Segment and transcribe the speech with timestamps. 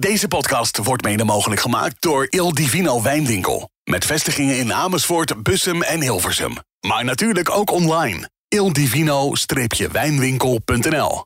[0.00, 3.70] Deze podcast wordt mede mogelijk gemaakt door Il Divino Wijnwinkel.
[3.84, 6.52] Met vestigingen in Amersfoort, Bussum en Hilversum.
[6.86, 8.30] Maar natuurlijk ook online.
[8.48, 11.24] ildivino-wijnwinkel.nl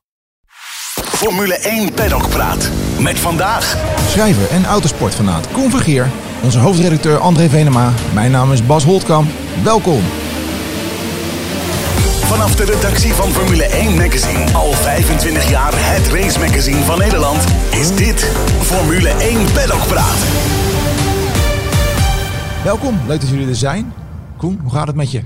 [0.95, 2.71] Formule 1 Paddock Praat.
[2.98, 3.76] Met vandaag...
[4.08, 6.11] Schrijver en autosportfanaat Koen Vergeer.
[6.43, 7.93] Onze hoofdredacteur André Venema.
[8.15, 9.31] Mijn naam is Bas Holtkamp.
[9.63, 10.03] Welkom.
[12.35, 14.53] Vanaf de redactie van Formule 1 Magazine.
[14.53, 17.45] Al 25 jaar het race magazine van Nederland.
[17.70, 20.18] Is dit Formule 1 Paddock Praat.
[22.64, 23.92] Welkom, leuk dat jullie er zijn.
[24.36, 25.23] Koen, hoe gaat het met je?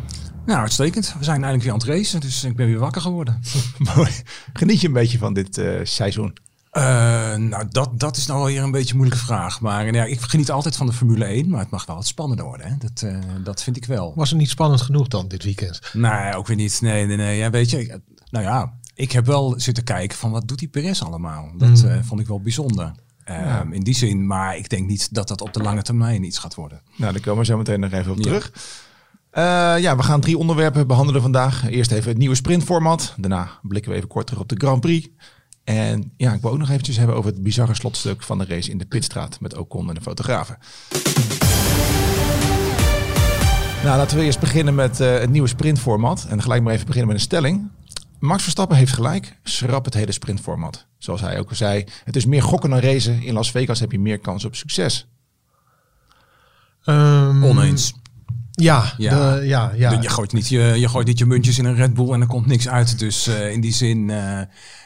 [0.47, 1.15] Nou, uitstekend.
[1.19, 3.41] We zijn eindelijk weer aan het racen, dus ik ben weer wakker geworden.
[3.97, 4.11] Mooi.
[4.53, 6.37] Geniet je een beetje van dit eh, seizoen?
[6.79, 9.61] Uh, nou, dat, dat is nou wel weer een beetje een moeilijke vraag.
[9.61, 12.07] Maar uh, ja, ik geniet altijd van de Formule 1, maar het mag wel wat
[12.07, 12.67] spannender worden.
[12.67, 12.77] Hè?
[12.79, 14.13] Dat, uh, dat vind ik wel.
[14.17, 15.81] Was het niet spannend genoeg dan dit weekend?
[15.93, 16.81] Nee, ook weer niet.
[16.81, 17.37] Nee, nee, nee.
[17.39, 18.01] Ja, weet je,
[18.31, 21.51] nou ja, ik heb wel zitten kijken van wat doet die Perez allemaal.
[21.57, 22.05] Dat mm.
[22.05, 22.93] vond ik wel bijzonder.
[23.25, 23.67] Ja.
[23.71, 26.55] In die zin, maar ik denk niet dat dat op de lange termijn iets gaat
[26.55, 26.81] worden.
[26.97, 28.51] Nou, daar komen we zo meteen nog even op terug.
[28.55, 28.61] Ja.
[29.33, 31.71] Uh, ja, we gaan drie onderwerpen behandelen vandaag.
[31.71, 33.15] Eerst even het nieuwe sprintformat.
[33.17, 35.09] Daarna blikken we even kort terug op de Grand Prix.
[35.69, 38.71] En ja, ik wil ook nog eventjes hebben over het bizarre slotstuk van de race
[38.71, 40.59] in de pitstraat met Ocon en de fotografen.
[43.85, 46.27] Nou, laten we eerst beginnen met uh, het nieuwe sprintformat.
[46.29, 47.71] En gelijk maar even beginnen met een stelling.
[48.19, 49.39] Max Verstappen heeft gelijk.
[49.43, 50.87] Schrap het hele sprintformat.
[50.99, 51.85] Zoals hij ook al zei.
[52.05, 53.23] Het is meer gokken dan racen.
[53.23, 55.09] In Las Vegas heb je meer kans op succes.
[56.85, 57.95] Um, Oneens.
[58.51, 59.35] Ja, ja.
[59.35, 60.01] De, ja, ja.
[60.01, 62.27] Je, gooit niet je, je gooit niet je muntjes in een Red Bull en er
[62.27, 62.99] komt niks uit.
[62.99, 64.41] Dus uh, in die zin, uh,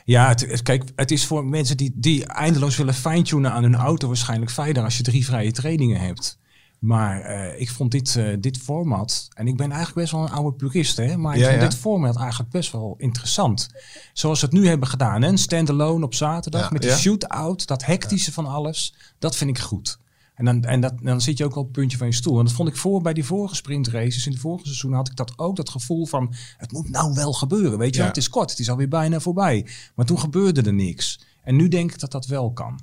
[0.05, 4.07] ja, het, kijk, het is voor mensen die, die eindeloos willen fine-tunen aan hun auto
[4.07, 6.41] waarschijnlijk fijner als je drie vrije trainingen hebt.
[6.79, 10.57] Maar uh, ik vond dit, dit format, en ik ben eigenlijk best wel een oude
[10.57, 11.69] purist, hè, maar ik ja, vond ja.
[11.69, 13.69] dit format eigenlijk best wel interessant.
[14.13, 18.33] Zoals we het nu hebben gedaan, hè, standalone op zaterdag met die shootout, dat hectische
[18.33, 19.99] van alles, dat vind ik goed.
[20.43, 22.39] En, dan, en dat, dan zit je ook al op het puntje van je stoel.
[22.39, 24.27] En dat vond ik voor bij die vorige sprintraces.
[24.27, 26.35] In het vorige seizoen had ik dat ook, dat gevoel van...
[26.57, 28.07] het moet nou wel gebeuren, weet je ja.
[28.07, 29.67] Het is kort, het is alweer bijna voorbij.
[29.95, 31.21] Maar toen gebeurde er niks.
[31.43, 32.81] En nu denk ik dat dat wel kan.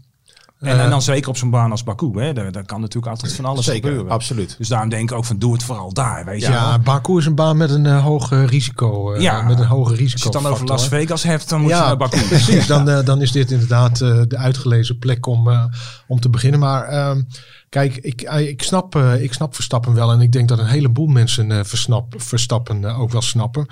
[0.60, 2.12] En, uh, en dan zeker op zo'n baan als Baku.
[2.22, 2.34] Hè?
[2.34, 4.12] Daar, daar kan natuurlijk altijd van alles zeker, gebeuren.
[4.12, 4.56] absoluut.
[4.58, 6.26] Dus daarom denk ik ook van doe het vooral daar.
[6.26, 9.14] Weet ja, je Baku is een baan met een uh, hoog risico.
[9.14, 10.14] Uh, ja, met een hoge risico.
[10.14, 12.22] Als je het dan over Las Vegas hebt, dan moet ja, je naar Baku.
[12.28, 15.70] Precies, dan, dan is dit inderdaad de uitgelezen plek om,
[16.08, 16.60] om te beginnen.
[16.60, 17.22] Maar ehm,
[17.70, 20.12] Kijk, ik, ik, snap, ik snap Verstappen wel.
[20.12, 23.68] En ik denk dat een heleboel mensen versnap, Verstappen ook wel snappen.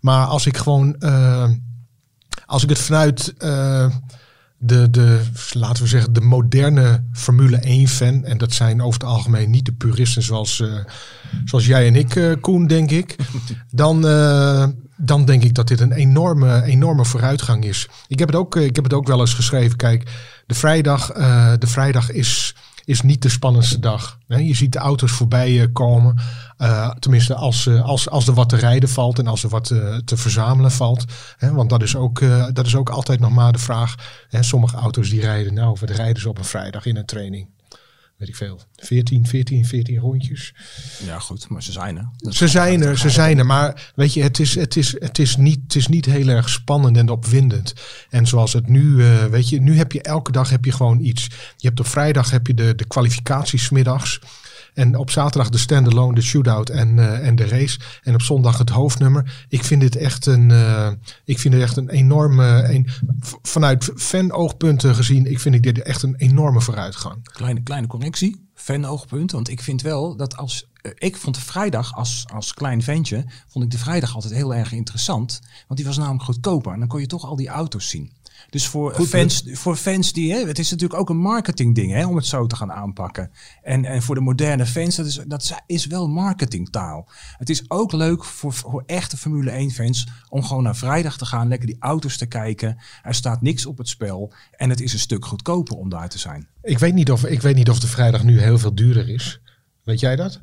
[0.00, 0.96] Maar als ik gewoon.
[2.46, 3.34] als ik het vanuit.
[4.58, 5.20] De, de,
[5.52, 8.24] laten we zeggen, de moderne Formule 1 fan.
[8.24, 10.62] En dat zijn over het algemeen niet de puristen zoals,
[11.44, 13.16] zoals jij en ik, Koen, denk ik.
[13.70, 14.00] Dan,
[14.96, 17.88] dan denk ik dat dit een enorme, enorme vooruitgang is.
[18.08, 19.76] Ik heb het ook, ik heb het ook wel eens geschreven.
[19.76, 20.10] Kijk,
[20.46, 21.12] de vrijdag,
[21.58, 22.54] de vrijdag is
[22.86, 24.18] is niet de spannendste dag.
[24.26, 26.18] Je ziet de auto's voorbij komen.
[26.58, 29.64] Uh, tenminste, als, als, als er wat te rijden valt en als er wat
[30.04, 31.04] te, verzamelen valt.
[31.38, 32.20] Want dat is, ook,
[32.52, 33.94] dat is ook altijd nog maar de vraag.
[34.30, 37.48] Sommige auto's die rijden, nou, wat rijden ze op een vrijdag in een training?
[38.16, 40.54] Weet ik veel, 14, 14, 14 rondjes.
[41.04, 42.08] Ja, goed, maar ze zijn er.
[42.16, 43.46] Dat ze zijn er, ze zijn er.
[43.46, 46.48] Maar weet je, het is, het, is, het, is niet, het is niet heel erg
[46.48, 47.74] spannend en opwindend.
[48.10, 51.00] En zoals het nu, uh, weet je, nu heb je elke dag heb je gewoon
[51.00, 51.26] iets.
[51.56, 54.20] Je hebt op vrijdag heb je de, de kwalificatiesmiddags.
[54.76, 57.78] En op zaterdag de standalone, de shootout en, uh, en de race.
[58.02, 59.44] En op zondag het hoofdnummer.
[59.48, 60.90] Ik vind dit echt een, uh,
[61.24, 62.88] ik vind dit echt een enorme, een,
[63.42, 67.16] vanuit fan-oogpunten gezien, ik vind dit echt een enorme vooruitgang.
[67.22, 69.32] Kleine, kleine correctie, fan-oogpunt.
[69.32, 73.24] Want ik vind wel dat als, uh, ik vond de vrijdag als, als klein ventje,
[73.48, 75.40] vond ik de vrijdag altijd heel erg interessant.
[75.66, 76.72] Want die was namelijk goedkoper.
[76.72, 78.12] En dan kon je toch al die auto's zien.
[78.50, 82.06] Dus voor Goed, fans, voor fans die, hè, het is natuurlijk ook een marketingding hè,
[82.06, 83.30] om het zo te gaan aanpakken.
[83.62, 87.08] En, en voor de moderne fans, dat is, dat is wel marketingtaal.
[87.36, 91.26] Het is ook leuk voor, voor echte Formule 1 fans om gewoon naar vrijdag te
[91.26, 92.78] gaan, lekker die auto's te kijken.
[93.02, 96.18] Er staat niks op het spel en het is een stuk goedkoper om daar te
[96.18, 96.48] zijn.
[96.62, 99.40] Ik weet niet of, ik weet niet of de vrijdag nu heel veel duurder is.
[99.82, 100.40] Weet jij dat?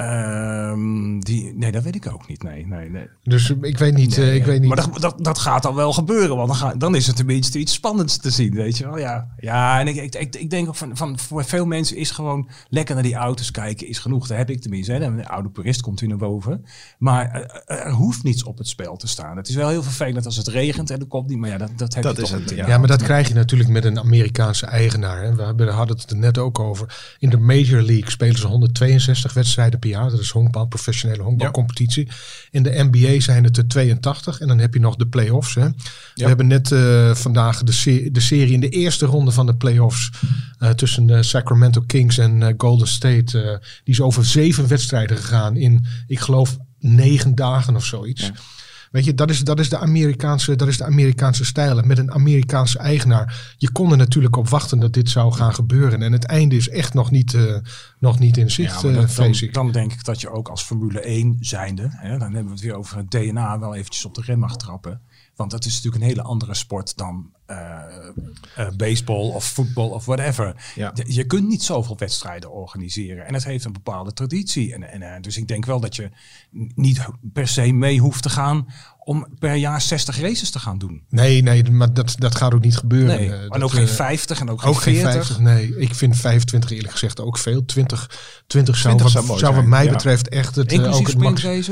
[0.00, 2.42] Um, die, nee, dat weet ik ook niet.
[2.42, 3.08] Nee, nee, nee.
[3.22, 4.16] Dus ik weet niet.
[4.16, 4.68] Nee, uh, ik weet niet.
[4.68, 7.58] Maar dat, dat, dat gaat dan wel gebeuren, want dan, ga, dan is het tenminste
[7.58, 8.98] iets spannends te zien, weet je wel.
[8.98, 12.10] Ja, ja en ik, ik, ik, ik denk ook van, van voor veel mensen is
[12.10, 14.26] gewoon lekker naar die auto's kijken is genoeg.
[14.26, 14.92] Dat heb ik tenminste.
[14.92, 15.16] Hè.
[15.16, 16.64] De oude purist komt hier naar boven.
[16.98, 19.36] Maar er, er, hoeft niets op het spel te staan.
[19.36, 21.38] Het is wel heel vervelend als het regent en er komt niet.
[21.38, 22.66] Maar ja, dat, dat heb dat je is toch het, ja.
[22.66, 25.22] ja, maar dat krijg je natuurlijk met een Amerikaanse eigenaar.
[25.22, 25.54] Hè.
[25.54, 27.16] We hadden het er net ook over.
[27.18, 30.10] In de Major League spelen ze 162 wedstrijden per jaar.
[30.10, 32.08] Dat is honkbal, professionele honkbalcompetitie.
[32.50, 35.54] In de NBA zijn het er 82 en dan heb je nog de play-offs.
[35.54, 35.68] Hè.
[35.68, 39.54] We hebben net eh, vandaag de, se- de serie in de eerste ronde van de
[39.56, 40.10] play-offs
[40.58, 43.42] eh, tussen eh, Sacramento Kings en eh, Golden State.
[43.42, 43.50] eh,
[43.84, 48.30] die is over zeven wedstrijden gegaan in, ik geloof, negen dagen of zoiets.
[48.90, 51.78] Weet je, dat is, dat, is de Amerikaanse, dat is de Amerikaanse stijl.
[51.78, 53.54] En met een Amerikaanse eigenaar.
[53.58, 56.02] Je kon er natuurlijk op wachten dat dit zou gaan gebeuren.
[56.02, 57.56] En het einde is echt nog niet, eh,
[57.98, 59.54] nog niet in zicht, Ja, eh, dan, ik.
[59.54, 62.60] dan denk ik dat je ook als Formule 1 zijnde, hè, dan hebben we het
[62.60, 65.00] weer over het DNA, wel eventjes op de rem mag trappen.
[65.40, 67.56] Want dat is natuurlijk een hele andere sport dan eh,
[68.56, 70.54] eh, baseball of voetbal of whatever.
[70.74, 70.92] Ja.
[71.06, 73.26] Je kunt niet zoveel wedstrijden organiseren.
[73.26, 74.74] En het heeft een bepaalde traditie.
[74.74, 76.10] En, en, eh, dus ik denk wel dat je
[76.74, 78.66] niet per se mee hoeft te gaan
[78.98, 81.02] om per jaar 60 races te gaan doen.
[81.08, 83.16] Nee, nee, maar dat, dat gaat ook niet gebeuren.
[83.16, 85.12] Nee, en dat, ook geen eh, 50 en ook geen Ook geen 40.
[85.12, 85.78] 50, nee.
[85.78, 87.64] Ik vind 25 eerlijk gezegd ook veel.
[87.64, 88.10] 20,
[88.46, 89.90] 20 zou, 20 wat, zou mooi zou wat mij ja.
[89.90, 91.70] betreft echt het, Inclusief ook het max.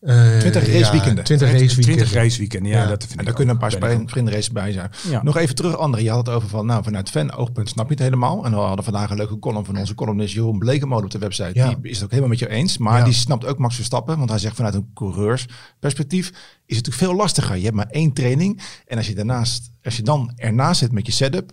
[0.00, 0.34] Sprintracers?
[0.34, 1.24] eh, 20 ja, raceweekenden.
[1.24, 1.82] 20 raceweekenden.
[1.84, 2.88] 20 raceweekenden, ja, Ja.
[2.88, 4.90] dat vind En daar kunnen een paar sprint- sprintraces bij zijn.
[5.10, 5.22] Ja.
[5.22, 6.00] Nog even terug, André.
[6.00, 8.44] Je had het over van, nou, vanuit fan-oogpunt snap je het helemaal.
[8.44, 11.50] En we hadden vandaag een leuke column van onze columnist Jeroen Blekemolen op de website.
[11.54, 11.68] Ja.
[11.68, 12.78] Die is het ook helemaal met je eens.
[12.78, 13.04] Maar Ja.
[13.04, 14.18] die snapt ook Max Verstappen.
[14.18, 17.56] Want hij zegt vanuit een coureursperspectief is het natuurlijk veel lastiger.
[17.56, 18.60] Je hebt maar één training.
[18.86, 21.50] En als je, daarnaast, als je dan ernaast zit met je setup,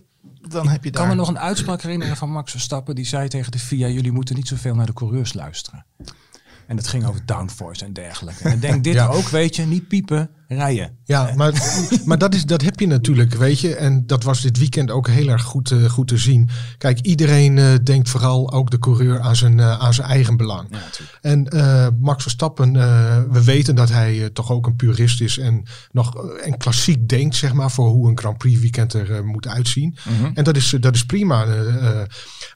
[0.48, 1.02] dan heb je Ik daar...
[1.06, 2.94] kan me nog een uitspraak herinneren van Max Verstappen.
[2.94, 5.84] Die zei tegen de FIA, jullie moeten niet zoveel naar de coureurs luisteren.
[6.66, 8.42] En dat ging over downforce en dergelijke.
[8.44, 9.06] En ik denk dit Ja.
[9.06, 10.90] ook, weet je, niet piepen, rijden.
[11.04, 11.52] Ja, maar,
[12.04, 13.74] maar dat, is, dat heb je natuurlijk, weet je.
[13.74, 16.48] En dat was dit weekend ook heel erg goed, eh, goed te zien.
[16.78, 20.68] Kijk, iedereen eh, denkt vooral ook de coureur aan zijn, eh, aan zijn eigen belang.
[20.70, 20.78] Ja.
[21.20, 25.38] En eh, Max Verstappen, eh, we weten dat hij eh, toch ook een purist is
[25.38, 25.62] en
[25.92, 29.20] nog eh, en klassiek denkt, zeg maar, voor hoe een Grand Prix weekend er eh,
[29.22, 29.96] moet uitzien.
[30.34, 31.44] En dat is, eh, dat is prima.
[31.44, 31.68] eh,
[32.00, 32.06] eh.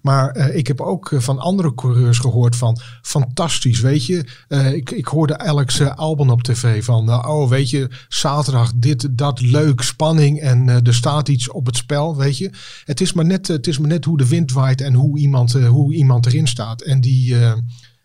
[0.02, 4.25] maar eh, ik heb ook eh, van andere coureurs gehoord van fantastisch, weet je.
[4.48, 8.73] Eh, ik, ik hoorde Alex eh, Albon op tv van, eh, oh, weet je, zaterdag
[8.77, 12.50] dit, dat, leuk, spanning en eh, er staat iets op het spel, weet je.
[12.85, 15.55] Het is maar net, het is maar net hoe de wind waait en hoe iemand,
[15.55, 16.82] eh, hoe iemand erin staat.
[16.82, 17.37] En die...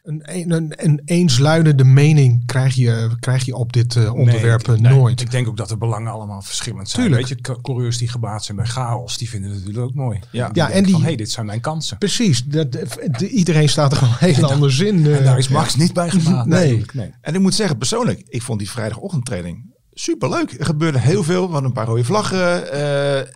[0.06, 4.68] eh, een, een, een, een eensluidende mening krijg je, krijg je op dit eh, onderwerp
[4.68, 5.22] Nee, eh, ik- nee, nooit.
[5.22, 7.02] Ik denk ook dat de belangen allemaal verschillend zijn.
[7.08, 7.28] Tuurlijk.
[7.28, 10.20] Weet je, co- coureurs die gebaat zijn bij chaos, die vinden het natuurlijk ook mooi.
[10.32, 10.48] Ja.
[10.50, 11.98] Die Ja, en die- van, hey, dit zijn mijn kansen.
[11.98, 15.06] Precies, dat, de- iedereen staat er gewoon heel anders in.
[15.06, 15.18] eh.
[15.18, 16.46] En daar is Max niet bij gebaat.
[16.46, 16.86] Nee.
[16.94, 17.12] nee.
[17.22, 20.52] En ik moet zeggen, persoonlijk, ik vond die vrijdagochtendtraining superleuk.
[20.60, 21.46] Er gebeurde heel veel.
[21.46, 22.72] We hadden een paar rode vlaggen.
[22.72, 23.28] eh,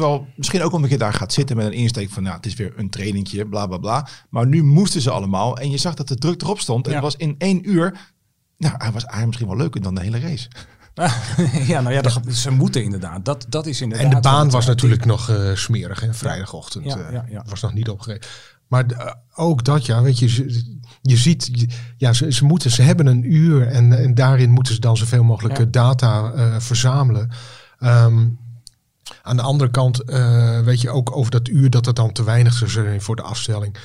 [0.00, 2.54] terwijl misschien ook omdat je daar gaat zitten met een insteek van, nou, het is
[2.54, 4.08] weer een trainingje, bla bla bla.
[4.30, 5.58] Maar nu moesten ze allemaal.
[5.58, 6.84] En je zag dat de druk erop stond.
[6.86, 6.96] En Ja.
[6.96, 7.82] het was in één uur.
[8.58, 10.48] Nou, hij was eigenlijk misschien wel leuker dan de hele race.
[11.72, 13.24] ja, nou ja, dat- ze moeten inderdaad.
[13.24, 14.06] Dat, dat is inderdaad.
[14.06, 16.84] en de baan was natuurlijk nog eh, smerig, hè, vrijdagochtend.
[16.84, 17.44] Ja, eh, ja.
[17.48, 18.28] Was nog niet opgereden.
[18.68, 22.70] Maar eh, ook dat, ja, weet je, ze- je ziet, je- ja, ze, ze, moeten,
[22.70, 25.64] ze hebben een uur en, en daarin moeten ze dan zoveel mogelijk Ja.
[25.64, 27.30] eh, data eh, verzamelen.
[27.78, 28.26] Ehm,
[29.22, 32.24] aan de andere kant, eh, weet je, ook over dat uur dat het dan te
[32.24, 33.76] weinig zou zijn voor de afstelling.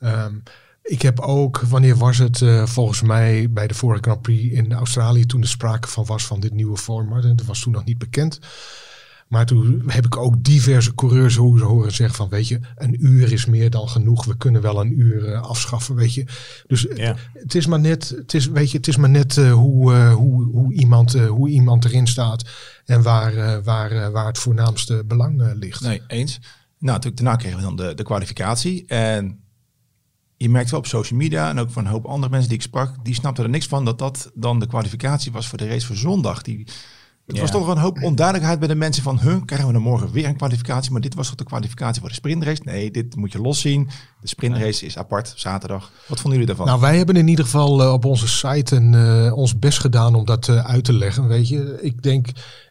[0.00, 0.34] Ehm,
[0.82, 4.72] ik heb ook, wanneer was het, eh, volgens mij bij de vorige Grand Prix in
[4.72, 7.84] Australië, toen er sprake van was van dit nieuwe format, en dat was toen nog
[7.84, 8.38] niet bekend.
[9.28, 13.32] Maar toen heb ik ook diverse coureurs ho- horen zeggen van, weet je, een uur
[13.32, 14.24] is meer dan genoeg.
[14.24, 16.24] We kunnen wel een uur eh, afschaffen, weet je.
[16.66, 17.16] Dus het- Ja.
[17.32, 20.14] het is maar net, het is, weet je, het is maar net eh, hoe, eh,
[20.14, 22.44] hoe, hoe, iemand, hoe iemand erin staat
[22.84, 25.80] en waar, waar, waar het voornaamste belang ligt.
[25.80, 26.38] Nee, eens.
[26.78, 28.86] Nou, natuurlijk, daarna kregen we dan de, de kwalificatie.
[28.86, 29.40] En
[30.36, 32.64] je merkt wel op social media en ook van een hoop andere mensen die ik
[32.64, 35.86] sprak, die snapten er niks van dat dat dan de kwalificatie was voor de race
[35.86, 36.42] voor zondag.
[36.42, 36.66] Die,
[37.28, 37.42] het Ja.
[37.42, 40.12] was toch wel een hoop onduidelijkheid bij de mensen van, huh, krijgen we dan morgen
[40.12, 40.92] weer een kwalificatie?
[40.92, 42.62] Maar dit was toch de kwalificatie voor de sprintrace?
[42.64, 43.88] Nee, dit moet je loszien.
[44.20, 45.90] De sprintrace is apart, zaterdag.
[46.06, 46.66] Wat vonden jullie daarvan?
[46.66, 50.14] Nou, wij hebben in ieder geval eh, op onze site een, eh, ons best gedaan
[50.14, 51.28] om dat eh, uit te leggen.
[51.28, 52.28] Weet je, ik denk,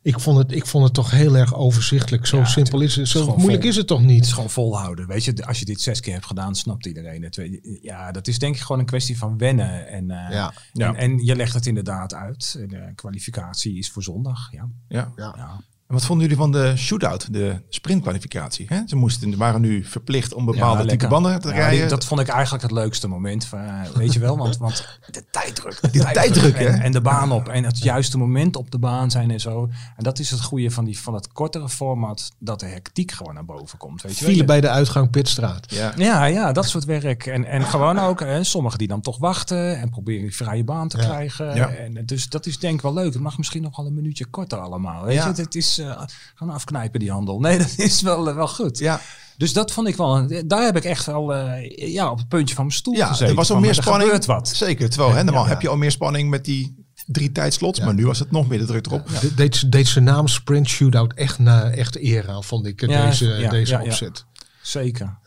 [0.08, 2.26] ik vond het, ik vond het toch heel erg overzichtelijk.
[2.26, 3.08] Zo Ja, simpel is het.
[3.08, 3.70] Zo moeilijk vol.
[3.70, 4.34] is het toch Het is niet?
[4.34, 5.08] gewoon volhouden.
[5.08, 7.40] Weet je, als je dit zes keer hebt gedaan, snapt iedereen het.
[7.82, 9.88] Ja, dat is denk ik gewoon een kwestie van wennen.
[9.88, 10.54] En, eh, Ja.
[10.74, 10.88] Ja.
[10.88, 12.52] en, en je legt het inderdaad uit.
[12.70, 14.52] De kwalificatie is voor zondag.
[14.52, 14.70] Ja.
[14.88, 15.12] ja.
[15.16, 15.62] Ja.
[15.88, 15.94] Ja.
[15.94, 18.66] En wat vonden jullie van de shootout, de sprintkwalificatie?
[18.70, 18.80] Hè?
[18.86, 21.10] Ze moesten, waren nu verplicht om bepaalde type lekker.
[21.10, 21.80] banden te Ja, rijden.
[21.80, 23.46] die- dat vond ik eigenlijk het leukste moment.
[23.46, 25.80] Van, eh, weet je wel, want, want de tijddruk.
[25.94, 26.66] De tijddruk, hè?
[26.66, 27.48] en, en de baan op.
[27.50, 29.70] En het juiste moment op de baan zijn en zo.
[29.96, 32.32] En dat is het goede van, die, van het kortere format.
[32.40, 34.02] Dat de hectiek gewoon naar boven komt.
[34.02, 34.30] Weet je wel.
[34.30, 35.72] Vielen bij de uitgang Pitstraat.
[35.72, 35.94] ja.
[35.98, 37.26] Ja, ja, dat soort werk.
[37.26, 40.88] En, en gewoon ook hè, sommigen die dan toch wachten en proberen die vrije baan
[40.88, 41.04] te Ja.
[41.04, 41.56] krijgen.
[41.56, 41.70] Ja.
[41.70, 43.14] En, dus dat is denk ik wel leuk.
[43.14, 45.04] Het mag misschien nog wel een minuutje korter allemaal.
[45.04, 45.32] Weet Ja.
[45.36, 46.02] je, het is eh,
[46.36, 47.40] gewoon afknijpen die handel.
[47.40, 48.78] Nee, dat is wel, eh, wel goed.
[48.78, 49.02] ja.
[49.38, 52.56] Dus dat vond ik wel, daar heb ik echt wel eh, ja, op het puntje
[52.56, 53.28] van mijn stoel Ja, gezeten.
[53.28, 54.04] er was al van, meer er spanning.
[54.04, 54.48] gebeurt wat.
[54.48, 54.90] Zeker.
[54.90, 55.50] Terwijl hè, normaal Ja.
[55.50, 57.80] heb je al meer spanning met die drie tijdslots.
[57.80, 59.08] Maar nu was het nog meer de druk erop.
[59.22, 62.82] De- Deed, ze- deed zijn naam Sprint Shootout echt, na, echt eer aan, vond ik,
[62.82, 63.86] eh, Ja, deze, ja, deze ja, ja.
[63.86, 64.26] opzet.
[64.62, 65.18] Zeker.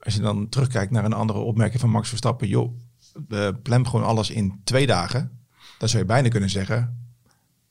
[0.00, 2.48] Als je dan terugkijkt naar een andere opmerking van Max Verstappen.
[2.48, 2.72] Joh,
[3.28, 5.30] uh, plan gewoon alles in twee dagen.
[5.78, 7.03] Dan zou je bijna kunnen zeggen.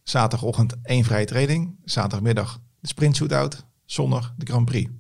[0.04, 1.76] Zaterdagochtend één vrije training.
[1.84, 3.66] Zaterdagmiddag de sprint shootout.
[3.86, 4.92] Zondag de Grand Prix.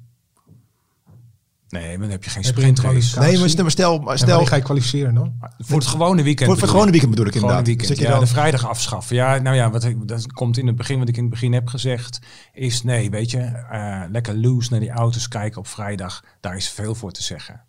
[1.69, 2.43] Nee, maar dan heb je geen
[2.73, 3.19] kwalificatie?
[3.19, 5.33] Nee, maar stel, maar stel, maar stel ga je kwalificeren dan?
[5.57, 6.49] Voor het gewone weekend.
[6.51, 7.65] voor, het gewone weekend bedoel ik inderdaad.
[7.65, 7.97] weekend.
[7.97, 9.15] Je Ja, dan- de vrijdag afschaffen.
[9.15, 11.53] Ja, nou ja, wat ik, dat komt in het begin, wat ik in het begin
[11.53, 12.19] heb gezegd,
[12.53, 16.23] is nee, weet je, eh, lekker loose naar die auto's kijken op vrijdag.
[16.39, 17.63] Daar is veel voor te zeggen.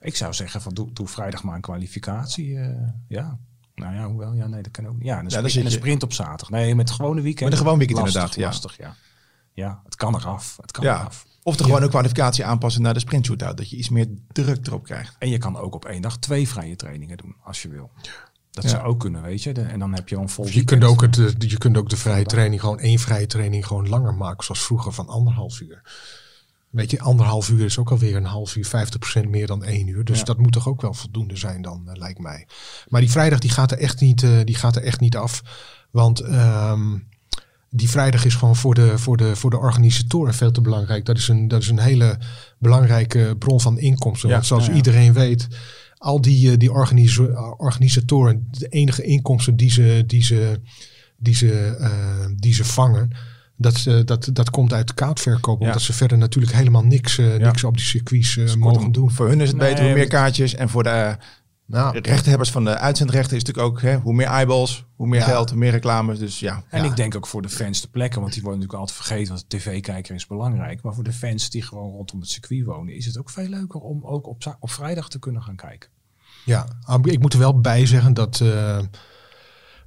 [0.00, 2.58] Ik zou zeggen van doe, doe vrijdag maar een kwalificatie.
[2.58, 2.68] eh,
[3.08, 3.38] ja.
[3.78, 5.04] Nou ja, hoewel, ja, nee, dat kan ook niet.
[5.04, 6.50] Ja, en een, sprint, en een sprint op zaterdag.
[6.50, 7.44] Nee, met gewone weekend.
[7.44, 8.46] Met een gewoon weekend lastig, inderdaad, ja.
[8.46, 8.94] Lastig, ja.
[9.52, 10.56] Ja, het kan eraf.
[10.60, 11.00] Het kan ja.
[11.00, 11.26] eraf.
[11.42, 13.56] Of de gewone kwalificatie aanpassen naar de sprint shootout.
[13.56, 15.16] Dat je iets meer druk erop krijgt.
[15.18, 17.90] En je kan ook op één dag twee vrije trainingen doen, als je wil.
[18.50, 18.70] Dat Ja.
[18.70, 19.52] zou ook kunnen, weet je.
[19.52, 20.80] De- en dan heb je een vol Je weekend.
[20.80, 24.14] kunt, ook het, je kunt ook de vrije training, gewoon één vrije training, gewoon langer
[24.14, 24.44] maken.
[24.44, 25.82] Zoals vroeger van anderhalf uur.
[26.70, 30.04] Weet je, anderhalf uur is ook alweer een half uur, 50% meer dan één uur.
[30.04, 30.24] Dus Ja.
[30.24, 32.46] dat moet toch ook wel voldoende zijn dan, eh, lijkt mij.
[32.88, 35.42] Maar die vrijdag die gaat er echt niet, eh, die gaat er echt niet af.
[35.90, 36.96] Want ehm,
[37.70, 41.04] die vrijdag is gewoon voor de, voor, de, voor de organisatoren veel te belangrijk.
[41.04, 42.18] Dat is een, dat is een hele
[42.58, 44.28] belangrijke bron van inkomsten.
[44.28, 45.48] Ja, Want zoals ja, iedereen weet,
[45.98, 50.60] al die, eh, die organisa- organisatoren, de enige inkomsten die ze, die ze,
[51.16, 53.10] die ze, die ze vangen,
[53.58, 55.60] dat, eh, dat, dat komt uit kaartverkoop.
[55.60, 55.66] Ja.
[55.66, 59.10] Omdat ze verder natuurlijk helemaal niks, eh, niks op die circuits eh, mogen doen.
[59.10, 60.54] Voor hun is het Nee, beter hoe meer kaartjes.
[60.54, 61.16] En voor de
[61.66, 65.20] Nou, rechthebbers van de uitzendrechten is het natuurlijk ook hè, hoe meer eyeballs, hoe meer
[65.20, 65.26] Ja.
[65.26, 66.18] geld, hoe meer reclames.
[66.18, 66.62] Dus ja.
[66.68, 66.90] En Ja.
[66.90, 69.50] ik denk ook voor de fans de plekken, want die worden natuurlijk altijd vergeten, want
[69.50, 70.82] de tv-kijker is belangrijk.
[70.82, 73.80] Maar voor de fans die gewoon rondom het circuit wonen, is het ook veel leuker
[73.80, 75.90] om ook op, op vrijdag te kunnen gaan kijken.
[76.44, 78.78] Ja, ah, ik moet er wel bij zeggen dat, eh,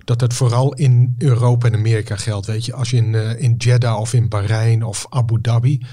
[0.04, 2.48] dat het vooral in Europa en Amerika geldt.
[2.48, 5.86] Weet je, als je in, eh, in Jeddah of in Bahrein of Abu Dhabi,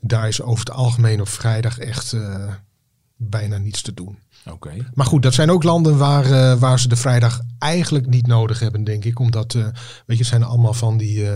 [0.00, 2.52] daar is over het algemeen op vrijdag echt eh,
[3.16, 4.18] bijna niets te doen.
[4.50, 4.70] Oké.
[4.94, 8.58] Maar goed, dat zijn ook landen waar, eh, waar ze de vrijdag eigenlijk niet nodig
[8.58, 9.18] hebben, denk ik.
[9.18, 9.72] Omdat, weet
[10.06, 11.26] je, het zijn allemaal van die,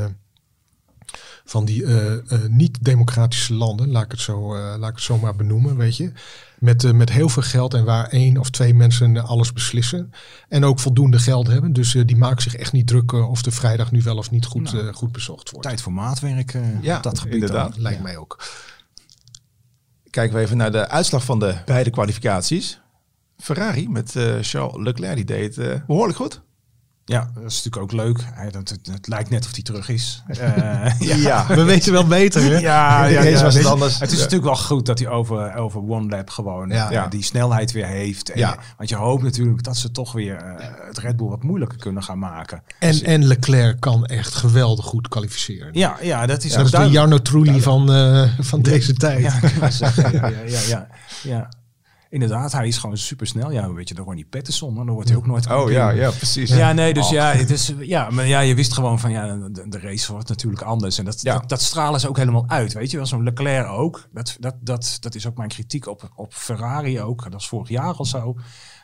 [1.48, 5.18] van die eh, eh, niet-democratische landen, laat ik, het zo, eh, laat ik het zo
[5.18, 6.12] maar benoemen, weet je.
[6.58, 10.12] Met, eh, met heel veel geld en waar één of twee mensen alles beslissen.
[10.48, 11.72] En ook voldoende geld hebben.
[11.72, 14.44] Dus eh, die maken zich echt niet druk of de vrijdag nu wel of niet
[14.46, 15.66] goed, Nou, eh, goed bezocht wordt.
[15.66, 17.34] Tijd voor maatwerk eh, Ja, op dat gebied.
[17.34, 17.72] inderdaad.
[17.72, 17.82] dan.
[17.82, 18.04] Lijkt Ja.
[18.04, 18.42] mij ook.
[20.10, 22.80] Kijken we even naar de uitslag van de beide kwalificaties.
[23.38, 26.40] Ferrari met eh, Charles Leclerc, die deed eh, behoorlijk goed.
[27.08, 28.18] Ja, dat is natuurlijk ook leuk.
[28.34, 30.22] Hij, dat, het, het lijkt net of hij terug is.
[30.38, 32.56] Eh, Ja, We weten wel beter, hè?
[32.58, 33.98] Ja, ja, was het anders.
[33.98, 34.22] Het is Ja.
[34.22, 36.86] natuurlijk wel goed dat hij over, over One Lap gewoon Ja.
[36.86, 37.06] eh, Ja.
[37.06, 38.30] die snelheid weer heeft.
[38.30, 38.56] En, Ja.
[38.76, 42.02] Want je hoopt natuurlijk dat ze toch weer eh, het Red Bull wat moeilijker kunnen
[42.02, 42.62] gaan maken.
[42.78, 45.68] En, en Leclerc kan echt geweldig goed kwalificeren.
[45.72, 46.90] Ja, ja dat is dat is de.
[46.90, 49.22] Jarno Trulli van, eh, van deze tijd.
[50.12, 50.86] Ja, ja, ja,
[51.22, 51.48] ja.
[52.08, 53.50] Inderdaad, hij is gewoon super snel.
[53.50, 56.50] Ja, weet je, de Ronnie Patterson, dan wordt hij ook nooit Oh ja, ja, precies.
[56.50, 57.12] Ja, nee, dus Oh.
[57.12, 60.28] ja, het is, ja, maar ja, je wist gewoon van ja, de, de race wordt
[60.28, 60.98] natuurlijk anders.
[60.98, 61.38] En dat, Ja.
[61.38, 63.06] dat, dat stralen ze ook helemaal uit, weet je wel.
[63.06, 64.08] Zo'n Leclerc ook.
[64.12, 67.30] Dat, dat, dat, dat is ook mijn kritiek op, op Ferrari ook.
[67.30, 68.36] Dat is vorig jaar al zo.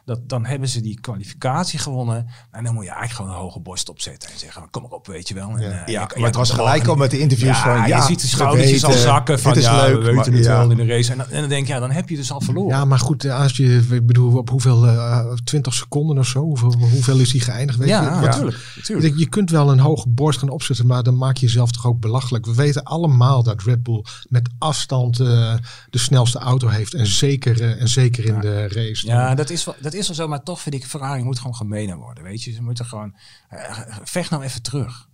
[0.04, 2.26] Dat, dan hebben ze die kwalificatie gewonnen.
[2.50, 4.30] En dan moet je eigenlijk gewoon een hoge borst opzetten.
[4.30, 5.49] En zeggen, kom maar op, weet je wel.
[5.49, 5.87] En, Ja.
[5.87, 7.88] eh, Ja, maar het was gelijk al met de interviews ja, van...
[7.88, 10.32] Ja, je ziet de we schoudertjes al zakken van dit is ja, leuk, we weten
[10.32, 11.12] het wel in de race.
[11.12, 12.76] En dan, en dan denk je, ja, dan heb je dus al verloren.
[12.76, 16.40] Ja, maar goed, eh, als je, ik bedoel, op hoeveel, eh 20 seconden of zo,
[16.40, 17.78] hoeveel, hoeveel is die geëindigd?
[17.78, 18.26] Weet ja, je?
[18.26, 18.56] natuurlijk.
[18.76, 19.14] natuurlijk.
[19.14, 21.87] Je, je kunt wel een hoge borst gaan opzetten, maar dan maak je jezelf toch
[21.87, 22.47] ook belachelijk.
[22.47, 25.59] We weten allemaal dat Red Bull met afstand de
[25.90, 26.94] snelste auto heeft.
[26.94, 29.06] En zeker, en zeker in de race.
[29.06, 31.54] Ja, dat is, wel, dat is wel zo, maar toch vind ik Ferrari moet gewoon
[31.54, 32.52] gemeener worden, weet je.
[32.52, 33.16] Ze moeten gewoon,
[33.49, 35.08] eh, vecht nou even terug.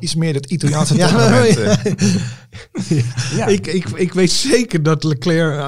[0.00, 1.56] Iets meer dat Italiaanse Ja, temperament.
[1.64, 3.04] maar- eh.
[3.36, 3.46] Ja.
[3.46, 5.58] Ik, ik, ik weet zeker dat Leclerc,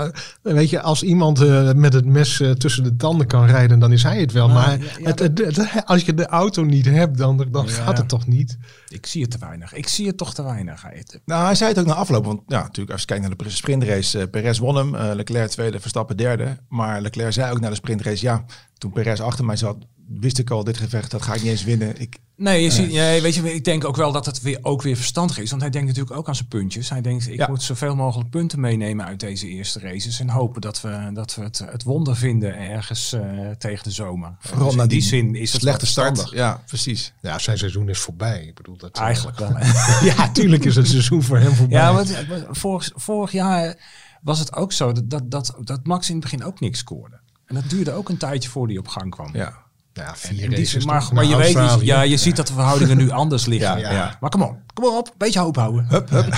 [0.42, 3.78] eh, weet je, als iemand eh, met het mes eh, tussen de tanden kan rijden,
[3.78, 4.48] dan is hij het wel.
[4.48, 7.66] Maar, maar ja, ja, het, het- het- als je de auto niet hebt, dan, dan
[7.66, 7.72] Ja.
[7.72, 8.56] gaat het toch niet?
[8.88, 9.72] Ik zie het te weinig.
[9.74, 10.84] Ik zie het toch te weinig.
[11.24, 12.24] Nou, hij zei het ook na afloop.
[12.24, 14.96] Want ja, natuurlijk, als je kijkt naar de sprintrace, eh Perez won hem.
[14.96, 16.56] Leclerc tweede, Verstappen derde.
[16.68, 18.44] Maar Leclerc zei ook na de sprintrace, ja,
[18.78, 21.64] toen Perez achter mij zat, wist ik al, dit gevecht, dat ga ik niet eens
[21.64, 22.00] winnen.
[22.00, 24.82] Ik, Nee, je ziet, ja, weet je, ik denk ook wel dat het weer, ook
[24.82, 25.50] weer verstandig is.
[25.50, 26.90] Want hij denkt natuurlijk ook aan zijn puntjes.
[26.90, 27.46] Hij denkt, ik Ja.
[27.48, 30.20] moet zoveel mogelijk punten meenemen uit deze eerste races.
[30.20, 34.36] En hopen dat we, dat we het, het wonder vinden ergens eh, tegen de zomer.
[34.38, 36.30] Vooral Dus in die die zin is het slechte start.
[36.30, 37.12] Ja, precies.
[37.20, 38.44] Ja, zijn seizoen is voorbij.
[38.46, 39.56] Ik bedoel, dat, eh, Eigenlijk wel.
[40.16, 41.78] ja, tuurlijk is het seizoen voor hem voorbij.
[41.78, 43.76] Ja, want eh, vorig, vorig jaar
[44.22, 47.20] was het ook zo dat, dat, dat, dat Max in het begin ook niks scoorde.
[47.46, 49.28] En dat duurde ook een tijdje voor hij op gang kwam.
[49.36, 49.62] Ja.
[49.94, 52.96] Ja, En vier die maar, Naar maar je weet, ja, je ziet dat de verhoudingen
[52.96, 53.78] nu anders liggen.
[53.78, 54.16] Ja, ja.
[54.20, 55.86] Maar kom op, kom op, beetje hoop houden.
[55.88, 56.34] Hup, hup.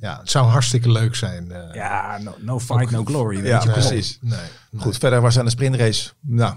[0.00, 1.52] Ja, het zou hartstikke leuk zijn.
[1.52, 1.74] eh.
[1.74, 3.36] Ja, no, no fight, no glory.
[3.36, 4.18] Weet Ja, je, precies.
[4.20, 4.38] Nee,
[4.70, 4.80] nee.
[4.82, 6.54] Goed, verder was aan de sprintrace, nou,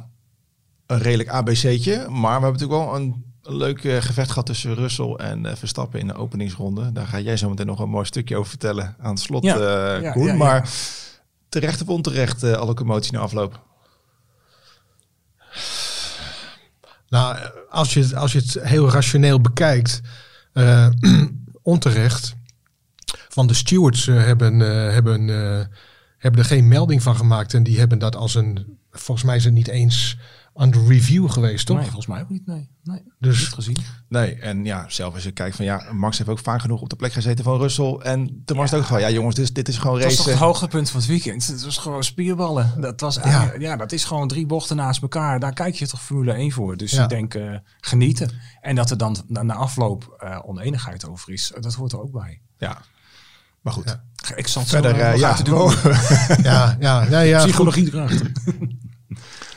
[0.86, 1.96] een redelijk ABC'tje.
[2.10, 5.56] Maar we hebben natuurlijk wel een, een leuk eh, gevecht gehad tussen Russell en eh,
[5.56, 6.92] Verstappen in de openingsronde.
[6.92, 9.56] Daar ga jij zo meteen nog een mooi stukje over vertellen aan het slot, Ja.
[9.96, 10.26] eh, Ja, Koen.
[10.26, 10.38] ja, ja.
[10.38, 10.70] Maar
[11.50, 13.64] terecht of onterecht alle commotie na afloop?
[17.16, 17.38] Nou,
[17.70, 20.02] als je, als je het heel rationeel bekijkt,
[20.54, 20.88] eh,
[21.62, 22.36] onterecht.
[23.30, 25.28] Van de stewards eh, hebben, eh, hebben,
[26.18, 27.54] hebben er geen melding van gemaakt.
[27.54, 28.78] En die hebben dat als een.
[28.92, 30.18] Volgens mij is het niet eens
[30.58, 31.76] under review geweest, toch?
[31.76, 32.46] Nee, volgens mij ook niet.
[32.46, 33.78] Nee, nee Dus- niet gezien.
[34.10, 36.90] Nee, en ja, zelf als je kijkt van ja, Max heeft ook vaak genoeg op
[36.90, 37.94] de plek gezeten van Russell.
[38.04, 40.16] En toen was het ook gewoon, ja jongens, dit, is- dit is gewoon Dat was
[40.16, 40.38] toch race.
[40.38, 41.48] het hoogtepunt van het weekend.
[41.48, 42.74] Het was gewoon spierballen.
[42.82, 43.76] Dat was eigenlijk- ja.
[43.76, 45.40] dat is gewoon drie bochten naast elkaar.
[45.40, 46.78] Daar kijk je toch Formule 1 voor.
[46.78, 47.04] Dus Ja.
[47.04, 48.32] ik denk eh, genieten.
[48.62, 52.12] En dat er dan na na afloop eh, oneenigheid over is, dat hoort er ook
[52.12, 52.42] bij.
[52.58, 52.82] Ja,
[53.62, 53.84] maar goed.
[54.30, 54.36] Ja.
[54.36, 55.58] Ik zal Verder, eh, eh, ja, te doen.
[55.60, 55.84] oh,
[56.44, 57.44] Ja, ja, ja, ja.
[57.44, 58.32] Psychologie erachter.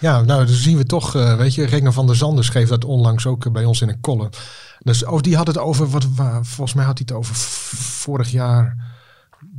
[0.00, 2.84] Ja, nou, dan zien we toch, eh, weet je, Renger van der Zanden schreef dat
[2.84, 4.30] onlangs ook eh, bij ons in een column.
[4.78, 8.76] Dus die had het over, wat, wa- volgens mij had hij het over vorig jaar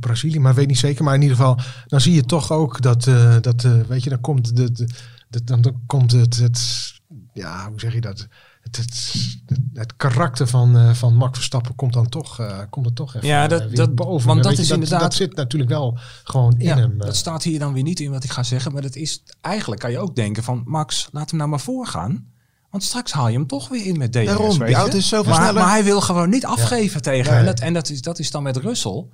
[0.00, 1.04] Brazilië, maar weet niet zeker.
[1.04, 4.20] Maar in ieder geval, dan zie je toch ook dat, eh, dat weet je, dan
[4.20, 4.88] komt, de, de,
[5.28, 6.92] de- dan, dan komt het, het,
[7.32, 8.26] ja, hoe zeg je dat?
[8.70, 9.14] Het, het,
[9.74, 13.28] het karakter van, eh, van Max Verstappen komt dan toch, eh, komt er toch even
[13.28, 14.28] Ja, dat- eh, weer dat- boven.
[14.28, 16.98] want dat je, is inderdaad- Dat zit natuurlijk wel gewoon in Ja, hem.
[16.98, 18.72] dat staat hier dan weer niet in wat ik ga zeggen.
[18.72, 22.26] Maar dat is eigenlijk kan je ook denken van Max, laat hem nou maar voorgaan.
[22.70, 24.24] Want straks haal je hem toch weer in met DRS.
[24.26, 27.30] Daarom, die auto is zoveel maar, maar hij wil gewoon niet afgeven tegen.
[27.30, 27.40] Nee.
[27.40, 29.04] En, dat, en dat, is, dat is dan met Russell.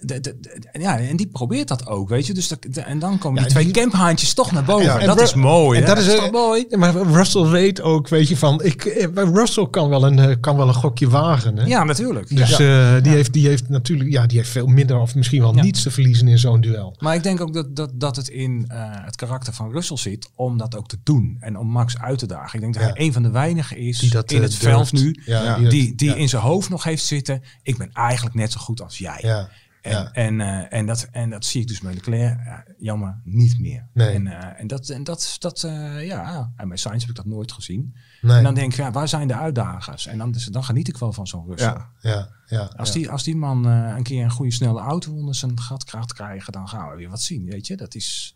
[0.00, 2.34] De- de- de- ja, en die probeert dat ook, weet je.
[2.34, 4.84] Dus dat, en dan komen Ja, die twee die- camphaantjes toch naar boven.
[4.84, 5.80] Ja, en dat is mooi.
[5.80, 6.66] En dat is, toch mooi.
[6.76, 10.56] Maar Russell weet ook, weet je, van ik, eh, Russell kan wel een, eh, kan
[10.56, 11.56] wel een gokje wagen.
[11.56, 11.64] Hè?
[11.64, 12.36] Ja, natuurlijk.
[12.36, 12.96] Dus Ja.
[12.96, 15.62] eh, die, heeft, die heeft natuurlijk, ja, die heeft veel minder of misschien wel Ja.
[15.62, 16.96] niets te verliezen in zo'n duel.
[16.98, 20.30] Maar ik denk ook dat, dat, dat het in eh, het karakter van Russell zit
[20.34, 21.36] om dat ook te doen.
[21.40, 22.54] En om Max uit te dagen.
[22.54, 22.88] Ik denk dat Ja.
[22.94, 25.20] hij een van de weinigen is Die dat, in het veld nu.
[25.24, 25.56] Ja, Ja.
[25.58, 27.42] die, die die ja, in zijn hoofd nog heeft zitten.
[27.62, 29.46] Ik ben eigenlijk net zo goed als jij.
[29.82, 30.12] En, ja.
[30.12, 33.88] en, eh, en, dat, en dat zie ik dus met Leclerc, ja, jammer, niet meer.
[33.92, 34.14] Nee.
[34.14, 37.24] En, eh, en dat, en dat, dat eh, ja, en bij Sainz heb ik dat
[37.24, 37.94] nooit gezien.
[38.20, 38.36] Nee.
[38.36, 40.06] En dan denk ik, ja, waar zijn de uitdagers?
[40.06, 41.66] En dan, dan geniet ik wel van zo'n Russell.
[41.66, 41.90] Ja.
[42.00, 45.60] ja, ja, Als, die, als die man een keer een goede snelle auto onder zijn
[45.60, 47.44] gat krijgt krijgen, dan gaan we weer wat zien.
[47.44, 48.34] Weet je, dat is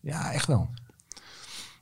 [0.00, 0.68] ja echt wel.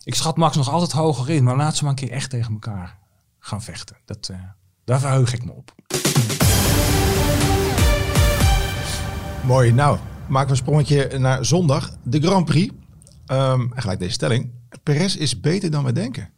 [0.05, 2.53] Ik schat Max nog altijd hoger in, maar laat ze maar een keer echt tegen
[2.53, 2.98] elkaar
[3.38, 3.96] gaan vechten.
[4.05, 4.31] Dat,
[4.85, 5.75] daar verheug ik me op.
[9.46, 9.72] Mooi.
[9.72, 11.90] Nou, maken we een sprongetje naar zondag.
[12.02, 12.74] De Grand Prix.
[13.26, 14.50] En gelijk deze stelling.
[14.83, 16.31] Perez is beter dan we denken.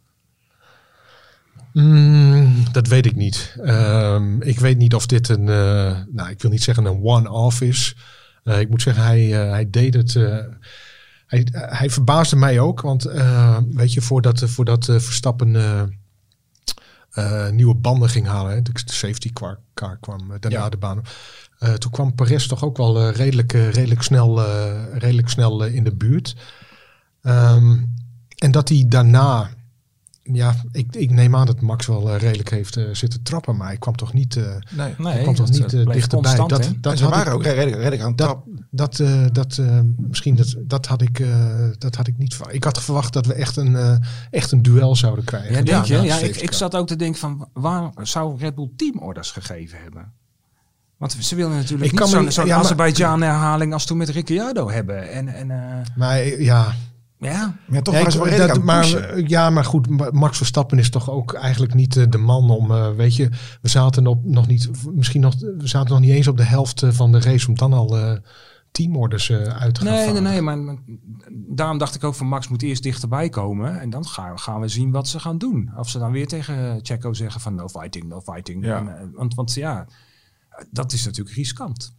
[1.73, 3.55] Mm, dat weet ik niet.
[3.63, 7.61] Ehm, ik weet niet of dit een, eh, nou, ik wil niet zeggen een one-off
[7.61, 7.95] is.
[8.43, 10.13] Eh, ik moet zeggen, hij, eh, hij deed het.
[11.27, 13.03] hij, hij verbaasde mij ook, want
[13.69, 15.51] weet je, voordat, voordat Verstappen
[17.51, 19.59] nieuwe banden ging halen, hè, de safety car,
[19.99, 20.69] kwam daarna Ja.
[20.69, 21.01] de baan.
[21.65, 25.63] Eh, toen kwam Perez toch ook wel eh, redelijk, eh, redelijk snel, eh, redelijk snel
[25.65, 26.35] in de buurt.
[27.21, 27.77] Ehm,
[28.37, 29.49] en dat hij daarna
[30.33, 33.77] ja, ik, ik neem aan dat Max wel redelijk heeft eh, zitten trappen, maar hij
[33.77, 34.93] kwam toch niet, eh Nee.
[34.97, 36.07] Nee, hij kwam toch dat, niet dichterbij.
[36.07, 38.37] constant, Dat, dat ze had waren ik, ook redelijk, redelijk aan dat,
[38.69, 42.33] dat, eh, dat eh, misschien dat, dat had ik, eh, dat had ik niet.
[42.35, 42.55] verwacht.
[42.55, 43.97] Ik had verwacht dat we echt een, eh,
[44.31, 45.53] echt een duel zouden krijgen.
[45.53, 45.97] Ja, denk je?
[45.97, 49.79] de Ja, ik, ik zat ook te denken van waar zou Red Bull teamorders gegeven
[49.81, 50.13] hebben?
[50.97, 55.11] Want ze willen natuurlijk Ik niet zo'n ja, Azerbeidzjan herhaling als toen met Ricciardo hebben.
[55.11, 56.73] En, en eh, Maar ja,
[57.19, 60.89] ja, Ja, toch Ja, ik- dat- maar, eh, ja, maar goed, Ma- Max Verstappen is
[60.89, 63.29] toch ook eigenlijk niet eh, de man om, eh, weet je,
[63.61, 66.83] we zaten op nog niet, misschien nog, we zaten nog niet eens op de helft
[66.87, 68.17] van de race om dan al eh
[68.71, 70.41] teamorders eh, uit te gaan nee, nee, nee.
[70.41, 70.75] Maar, maar
[71.31, 73.79] daarom dacht ik ook van Max moet eerst dichterbij komen.
[73.79, 75.71] En dan gaan, gaan we zien wat ze gaan doen.
[75.77, 78.65] Of ze dan weer tegen Checo zeggen van no fighting, no fighting.
[78.65, 78.77] Ja.
[78.77, 79.87] En, want, want ja,
[80.71, 81.93] dat is natuurlijk riskant.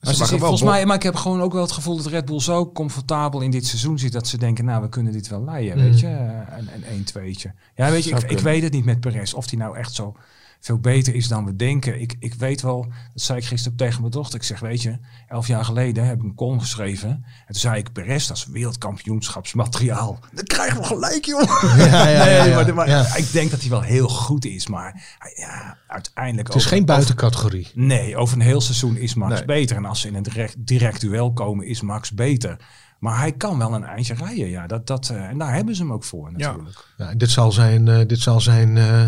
[0.00, 2.40] Maar, ze volgens mij, maar ik heb gewoon ook wel het gevoel dat Red Bull
[2.40, 5.78] zo comfortabel in dit seizoen zit dat ze denken, nou, we kunnen dit wel leiden,
[5.78, 5.84] Mm.
[5.84, 7.36] weet je, een, een 1 2
[7.74, 10.16] Ja, weet je, ik, ik weet het niet met Perez of hij nou echt zo
[10.60, 12.00] veel beter is dan we denken.
[12.00, 14.38] Ik, ik weet wel, dat zei ik gisteren tegen mijn dochter.
[14.38, 17.08] Ik zeg, weet je, elf jaar geleden heb ik een column geschreven.
[17.10, 20.18] En toen zei ik, Perez, dat is wereldkampioenschapsmateriaal.
[20.32, 21.62] Dan krijgen we gelijk, joh.
[21.76, 22.54] Ja, ja, ja, Nee, ja.
[22.54, 23.16] maar, maar Ja.
[23.16, 26.46] Ik denk dat hij wel heel goed is, maar ja, uiteindelijk...
[26.48, 27.70] Het is over- geen over- buitencategorie.
[27.74, 29.44] Nee, over een heel seizoen is Max Nee.
[29.44, 29.76] beter.
[29.76, 32.56] En als ze in een direct, direct duel komen, is Max beter.
[32.98, 34.66] Maar hij kan wel een eindje rijden, ja.
[34.66, 36.84] Dat, dat, eh, en daar hebben ze hem ook voor natuurlijk.
[36.96, 39.06] Ja, dit zal zijn, eh, dit zal zijn, eh,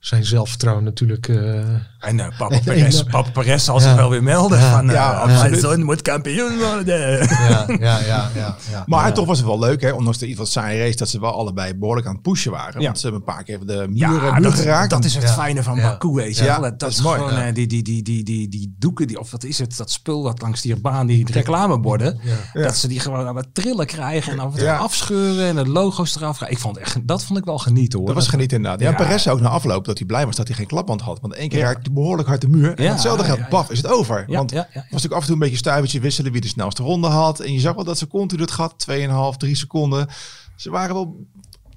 [0.00, 1.28] zijn zelfvertrouwen natuurlijk.
[1.28, 1.58] eh,
[1.98, 3.96] En eh, Papa, Perez, Papa Perez zal zich Ja.
[3.96, 4.58] wel weer melden.
[4.58, 5.60] Ja, van, eh, ja, mijn absoluut.
[5.60, 6.98] zoon moet kampioen worden.
[7.28, 8.84] ja, ja, ja, ja, ja.
[8.86, 9.12] Maar ja.
[9.12, 9.90] toch was het wel leuk, hè?
[9.90, 12.80] ondanks de iets wat saaie race, dat ze wel allebei behoorlijk aan het pushen waren.
[12.80, 12.86] Ja.
[12.86, 14.90] Want ze hebben een paar keer de muur dat, geraakt.
[14.90, 15.28] dat is het Ja.
[15.32, 15.82] fijne van Ja.
[15.82, 16.70] Baku, weet je Ja, wel.
[16.70, 17.52] Dat, dat is is mooi, gewoon ja.
[17.52, 20.40] die, die, die, die, die, die doeken, die, of wat is het, dat spul dat
[20.42, 22.20] langs die baan, die reclameborden,
[22.52, 22.62] Ja.
[22.62, 24.76] dat ze die gewoon aan het trillen krijgen en af en toe Ja.
[24.76, 26.48] afscheuren en de logo's eraf gaan.
[26.48, 28.06] Ik vond echt, dat vond ik wel genieten hoor.
[28.08, 28.80] Dat was genieten inderdaad.
[28.80, 31.20] Ja, Perez ook na afloop dat hij blij was dat hij geen klapband had.
[31.20, 31.64] Want één keer Ja.
[31.64, 32.74] raakte hij behoorlijk hard de muur.
[32.78, 33.48] En hetzelfde geldt, ja.
[33.48, 34.24] baf, is het over.
[34.28, 37.06] Want het was natuurlijk af en toe een beetje stuivertje wisselen wie de snelste ronde
[37.08, 37.40] had.
[37.40, 40.08] En je zag wel dat ze continu het gat, 2,5, 3 seconden.
[40.56, 41.26] Ze waren wel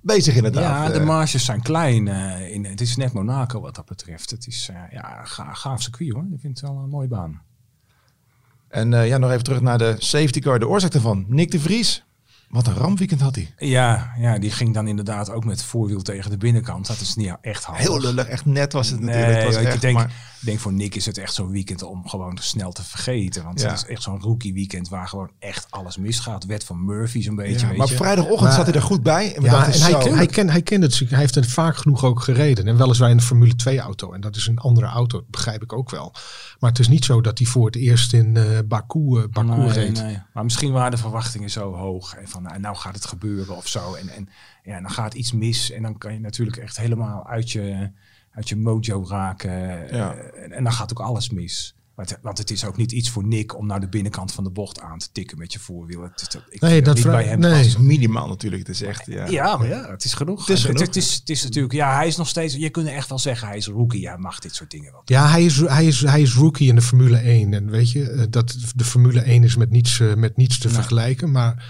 [0.02, 0.88] bezig inderdaad.
[0.94, 2.08] Ja, de marges zijn klein.
[2.08, 4.30] eh, in, het is net Monaco wat dat betreft.
[4.30, 6.24] Het is eh, ja, ga, gaaf circuit hoor.
[6.34, 7.42] Ik vind het wel een mooie baan.
[8.68, 10.60] En eh, ja, nog even terug naar de safety car.
[10.60, 12.04] De oorzaak daarvan, Nick de Vries.
[12.54, 13.54] Wat een rampweekend had hij.
[13.58, 16.88] Ja, ja, die ging dan inderdaad ook met voorwiel tegen de binnenkant.
[16.88, 17.84] Dat is niet echt handig.
[17.84, 19.36] Heel lullig, echt net was het Nee, natuurlijk.
[19.44, 20.06] Het was ik echt, denk, maar-
[20.40, 23.44] ik denk voor Nick is het echt zo'n weekend om gewoon snel te vergeten.
[23.44, 23.70] Want Ja.
[23.70, 26.46] het is echt zo'n rookie weekend waar gewoon echt alles misgaat.
[26.46, 27.96] Wet van Murphy zo'n beetje, ja, weet maar je.
[27.96, 29.36] vrijdagochtend Maar- zat hij er goed bij.
[29.36, 31.10] En Ja, hij, zo, ken- hij, ken, hij kent het.
[31.10, 32.68] Hij heeft het vaak genoeg ook gereden.
[32.68, 34.14] En weliswaar in een Formule 2 auto.
[34.14, 36.14] En dat is een andere auto, dat begrijp ik ook wel.
[36.60, 39.48] Maar het is niet zo dat hij voor het eerst in eh Baku, eh, Baku
[39.58, 40.02] Nee, reed.
[40.04, 40.22] nee.
[40.34, 42.14] Maar misschien waren de verwachtingen zo hoog.
[42.16, 43.94] En van nou, nou gaat het gebeuren of zo.
[43.94, 44.30] En, en
[44.64, 45.72] ja, dan gaat iets mis.
[45.72, 47.92] En dan kan je natuurlijk echt helemaal uit je,
[48.32, 49.52] uit je mojo raken.
[49.52, 50.14] Ja.
[50.16, 51.76] Eh, En, en dan gaat ook alles mis.
[51.96, 54.50] Want, want het is ook niet iets voor Nick om naar de binnenkant van de
[54.50, 56.02] bocht aan te tikken met je voorwiel.
[56.02, 57.80] Het ik Nee, dat niet bij hem nee.
[57.80, 58.68] Minimaal natuurlijk.
[58.68, 59.28] Het is echt, ja.
[59.28, 60.40] Ja, maar ja, het is genoeg.
[60.40, 60.80] Het is genoeg.
[60.80, 63.48] Het, is, het is natuurlijk, ja, hij is nog steeds, je kunt echt wel zeggen,
[63.48, 64.08] hij is een rookie.
[64.08, 65.02] Hij mag dit soort dingen wel.
[65.06, 67.54] Ja, hij is, hij, is, hij is rookie in de Formule 1.
[67.54, 70.68] En weet je, eh, dat de Formule 1 is met niets, eh, met niets te
[70.68, 70.76] Nee.
[70.76, 71.32] vergelijken.
[71.32, 71.66] Maar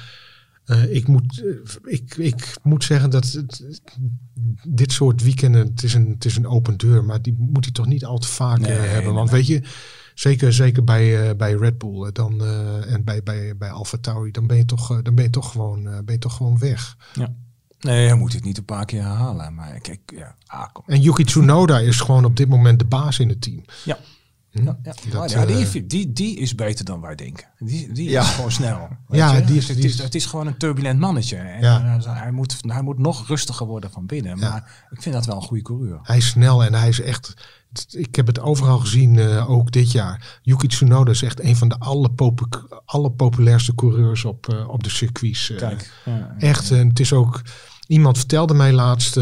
[0.65, 3.63] eh, ik, moet, eh, ik, ik moet zeggen dat het,
[4.67, 7.03] dit soort weekenden, het is, een, het is een open deur.
[7.03, 9.03] Maar die moet hij toch niet al te vaak Nee, eh, hebben.
[9.03, 9.39] nee, Want nee.
[9.39, 9.61] weet je,
[10.13, 12.43] zeker, zeker bij, bij Red Bull dan,
[12.85, 15.83] en bij, bij, bij Alfa Tauri, dan ben je toch, dan ben je toch, gewoon,
[15.83, 16.97] ben je toch gewoon weg.
[17.79, 19.53] Nee, hij moet het niet een paar keer herhalen.
[19.53, 20.67] Maar kijk, ja, ah.
[20.85, 23.63] En Yuki Tsunoda is gewoon op dit moment de baas in het team.
[23.85, 23.97] Ja.
[24.53, 24.63] Hm?
[24.65, 24.93] Ja, ja.
[25.11, 27.45] Dat, ja, die, eh, die, die is beter dan wij denken.
[27.59, 28.21] Die, die Ja.
[28.21, 28.87] is gewoon snel.
[29.09, 31.35] Ja, die is- het, die is, het is gewoon een turbulent mannetje.
[31.35, 31.97] En Ja.
[32.05, 34.39] eh, hij, moet, hij moet nog rustiger worden van binnen.
[34.39, 35.99] Maar ik vind dat wel een goede coureur.
[36.03, 37.33] Hij is snel en hij is echt.
[37.89, 40.39] Ik heb het overal gezien, eh, ook dit jaar.
[40.41, 45.53] Yuki Tsunoda is echt een van de allerpopu- allerpopulairste coureurs op, op de circuits.
[45.57, 45.91] Kijk.
[46.37, 47.41] Echt, en het is ook.
[47.87, 49.17] Iemand vertelde mij laatst.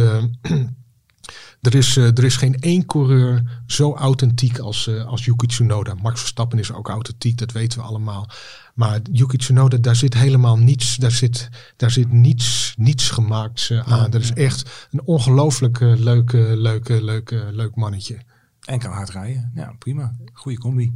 [1.61, 5.93] er, is, eh, er is geen één coureur zo authentiek als, eh, als Yuki Tsunoda.
[5.93, 8.29] Max Verstappen is ook authentiek, dat weten we allemaal.
[8.75, 10.95] Maar Yuki Tsunoda, daar zit helemaal niets.
[10.95, 14.11] Daar zit, daar zit niets, niets gemaakt eh, aan.
[14.11, 18.17] Dat is echt een ongelooflijk leuke, leuke, leuke, leuk mannetje.
[18.61, 19.51] En kan hard rijden.
[19.55, 20.11] Ja, prima.
[20.33, 20.93] Goede combi.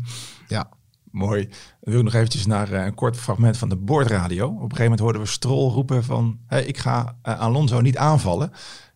[0.48, 0.70] Ja.
[1.12, 1.42] Mooi.
[1.48, 1.54] Dan
[1.94, 4.48] wil ik nog eventjes naar een kort fragment van de boordradio.
[4.48, 6.40] Op een gegeven moment hoorden we Stroll roepen van...
[6.48, 8.52] Hey, ik ga Alonso niet aanvallen.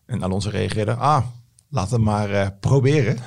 [0.06, 0.94] En Alonso reageerde...
[0.94, 1.24] Ah,
[1.70, 3.18] laat hem maar eh, proberen.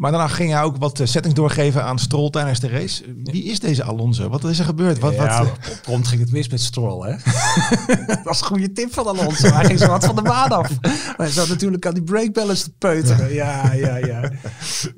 [0.00, 3.04] Maar daarna ging hij ook wat eh, settings doorgeven aan Stroll tijdens de race.
[3.24, 4.28] Wie is deze Alonso?
[4.28, 4.98] Wat is er gebeurd?
[4.98, 7.16] Wat, ja, wat, op prompt ging het mis met Stroll, hè?
[8.06, 9.48] dat was een goede tip van Alonso.
[9.52, 10.80] Hij ging zo wat van de baan af.
[10.80, 13.32] Maar hij zat natuurlijk aan die brake balance te peuteren.
[13.34, 14.30] Ja, ja, ja.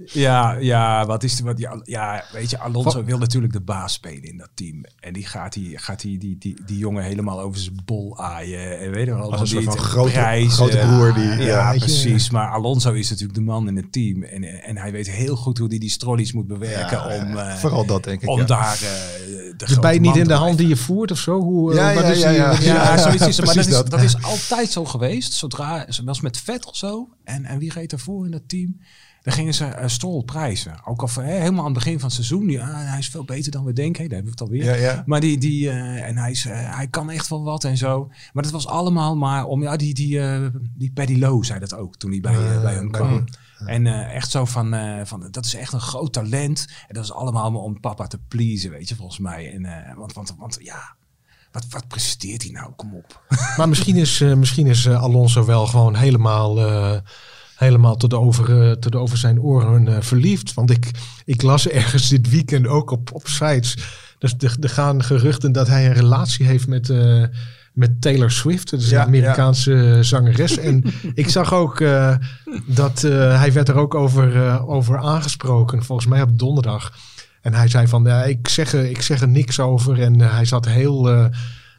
[0.04, 4.22] Ja, ja, wat is wat, ja, ja, weet je, Alonso wil natuurlijk de baas spelen
[4.22, 4.84] in dat team.
[5.00, 8.78] En die gaat die, gaat die, die, die, die jongen helemaal over zijn bol aaien.
[8.80, 11.78] En weet je wel, Als een soort van te grote- grote broer die- Ja, ja,
[11.78, 12.30] precies.
[12.30, 14.22] Maar Alonso is natuurlijk de man in het team.
[14.22, 17.36] En, en hij weet heel goed hoe hij die strollies moet bewerken Ja, om...
[17.36, 18.28] eh, Vooral dat denk ik.
[18.28, 18.44] om ja.
[18.44, 18.80] daar eh,
[19.56, 21.40] de grote bij niet in de hand die je voert of zo?
[21.40, 22.72] Hoe, eh, Ja, wat ja, is ja, die- ja.
[22.74, 23.46] Ja, zoiets is, het.
[23.46, 23.90] maar dat is, dat.
[23.90, 25.32] dat is altijd zo geweest.
[25.32, 27.08] Zodra, zoals met Vettel zo.
[27.24, 28.80] En, en wie reed ervoor in dat team?
[29.22, 30.80] Dan gingen ze uh, Stroll prijzen.
[30.84, 32.48] Ook al van, hè, helemaal aan het begin van het seizoen.
[32.48, 34.00] Ja, hij is veel beter dan we denken.
[34.00, 34.64] Hey, daar hebben we het alweer.
[34.80, 35.02] Ja, ja.
[35.06, 38.10] Maar die, die eh, en hij, is, hij kan echt wel wat en zo.
[38.32, 41.74] Maar dat was allemaal maar om, ja, die, die, eh, die Paddy Lowe zei dat
[41.74, 43.24] ook toen hij bij, Ah, bij hem kwam.
[43.66, 46.66] En eh, echt zo van, eh, van, dat is echt een groot talent.
[46.88, 49.52] En dat is allemaal om papa te pleasen, weet je, volgens mij.
[49.52, 50.96] En, eh, want, want, want ja,
[51.52, 52.72] wat, wat presteert hij nou?
[52.76, 53.22] Kom op.
[53.56, 56.58] Maar misschien is, misschien is Alonso wel gewoon helemaal,
[57.56, 60.54] helemaal tot over, tot over zijn oren verliefd.
[60.54, 60.90] Want ik,
[61.24, 63.76] ik las ergens dit weekend ook op, op sites.
[64.18, 66.88] Dus er, gaan geruchten dat hij een relatie heeft met,
[67.72, 68.70] met Taylor Swift.
[68.70, 70.58] Dat is Ja, een Amerikaanse zangeres.
[70.58, 72.16] En ik zag ook eh,
[72.66, 75.82] dat eh, hij werd er ook over, eh, over aangesproken.
[75.84, 76.92] Volgens mij op donderdag.
[77.40, 80.00] En hij zei van, ja, ik, zeg er, ik zeg er niks over.
[80.00, 81.08] En eh, hij zat heel...
[81.10, 81.24] eh,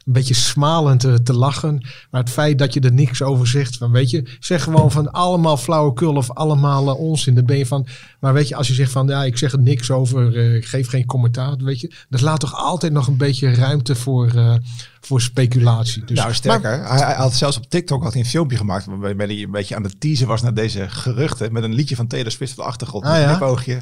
[0.04, 1.86] een beetje smalend te, te lachen.
[2.10, 5.10] Maar het feit dat je er niks over zegt, van weet je, zeg gewoon van
[5.12, 7.34] allemaal flauwekul of allemaal eh, onzin.
[7.34, 7.86] Dan ben je van,
[8.24, 10.66] maar weet je, als je zegt van ja, ik zeg er niks over, eh, ik
[10.66, 14.54] geef geen commentaar, weet je, dat laat toch altijd nog een beetje ruimte voor, eh,
[15.00, 16.04] voor speculatie.
[16.04, 16.88] Dus, nou, sterker.
[16.88, 19.76] hij, hij had zelfs op TikTok had hij een filmpje gemaakt waarbij hij een beetje
[19.76, 21.52] aan de teaser was naar deze geruchten.
[21.52, 23.04] Met een liedje van Taylor Swift op de achtergrond.
[23.04, 23.36] Ah, met een ja?
[23.36, 23.78] knipoogje.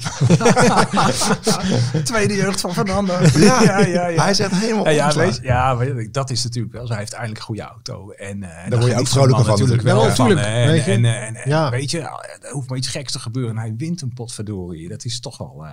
[2.04, 3.12] Tweede jeugd van Fernando.
[3.34, 4.08] Ja, ja, ja.
[4.08, 4.22] ja.
[4.22, 6.90] Hij echt helemaal Ja, ja, weet, ja, weet dat is natuurlijk wel zo.
[6.92, 8.10] Hij heeft eindelijk een goede auto.
[8.10, 9.82] En, eh, daar word je ook man van natuurlijk natuurlijk.
[9.82, 10.26] wel Ja, van.
[10.26, 10.90] tuurlijk, En, weet je.
[10.90, 11.70] en, en, en, Ja.
[11.70, 13.50] weet je, er hoeft maar iets geks te gebeuren.
[13.56, 14.88] En hij wint een potverdorie.
[14.88, 15.70] Dat is toch wel, eh,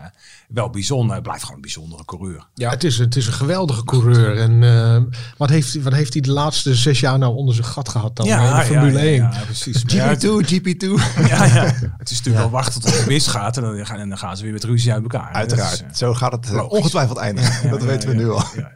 [0.50, 1.12] wel bijzonder.
[1.12, 2.48] Hij blijft gewoon een bijzondere coureur.
[2.54, 2.70] Ja.
[2.70, 4.38] Het, is, het is een geweldige coureur.
[4.38, 5.02] En eh,
[5.38, 8.26] wat, heeft, wat heeft hij de laatste zes jaar nou onder zijn gat gehad dan?
[8.28, 9.14] in de Formule 1.
[9.16, 9.84] Ja, precies.
[9.84, 10.88] Maar ja, het- GP2, GP2.
[11.30, 11.64] ja, ja.
[11.98, 13.58] Het is natuurlijk wel wachten tot het misgaat.
[13.58, 15.32] En dan, gaan, en dan gaan ze weer met ruzie uit elkaar.
[15.34, 15.80] Uiteraard.
[15.80, 16.78] Dat is, Zo gaat het eh, logisch.
[16.78, 17.64] ongetwijfeld eindigen.
[17.64, 18.44] eh, dat ja, weten we ja, nu al.
[18.56, 18.72] ja.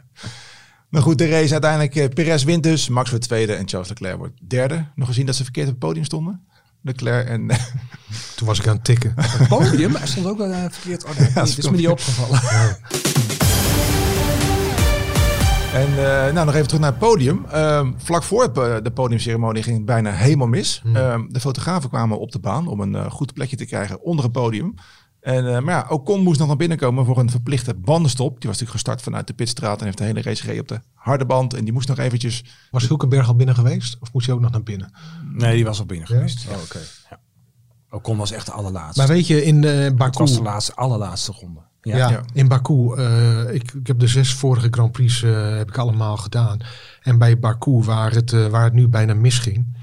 [0.88, 1.96] Maar goed, de race uiteindelijk.
[1.96, 2.88] eh, Perez wint dus.
[2.88, 4.84] Max wordt tweede en Charles Leclerc wordt derde.
[4.94, 6.44] Nog gezien dat ze verkeerd op het podium stonden.
[6.84, 7.46] Leclerc en...
[8.36, 9.12] Toen was ik aan het tikken.
[9.16, 11.04] Het podium, hij stond ook wel eh, verkeerd.
[11.04, 12.40] Oh, nee, Ja, dat is me niet opgevallen.
[15.74, 17.44] En eh, nou, nog even terug naar het podium.
[17.50, 20.82] Ehm, vlak voor het, de podiumceremonie ging het bijna helemaal mis.
[20.94, 24.24] Ehm, de fotografen kwamen op de baan om een eh, goed plekje te krijgen onder
[24.24, 24.74] het podium.
[25.24, 28.28] En, eh, maar ja, Ocon moest nog naar binnen komen voor een verplichte bandenstop.
[28.40, 30.80] Die was natuurlijk gestart vanuit de pitstraat en heeft de hele race gereden op de
[30.94, 31.54] harde band.
[31.54, 32.44] En die moest nog eventjes...
[32.70, 33.96] Was Hulkenberg al binnen geweest?
[34.00, 34.92] Of moest hij ook nog naar binnen?
[35.32, 36.14] Nee, die was al binnen Ja?
[36.14, 36.46] geweest.
[36.48, 36.78] Oh, oké.
[37.10, 37.20] Ja.
[37.90, 38.98] Ocon was echt de allerlaatste.
[38.98, 40.18] Maar weet je, in eh het Baku...
[40.18, 41.60] was de laatste, allerlaatste ronde.
[41.82, 41.96] Ja.
[41.96, 42.20] Ja, Ja.
[42.32, 42.94] in Baku.
[42.96, 46.58] eh, ik, ik heb de zes vorige Grand Prix eh, heb ik allemaal gedaan.
[47.02, 49.76] En bij Baku, waar het, eh, waar het nu bijna misging.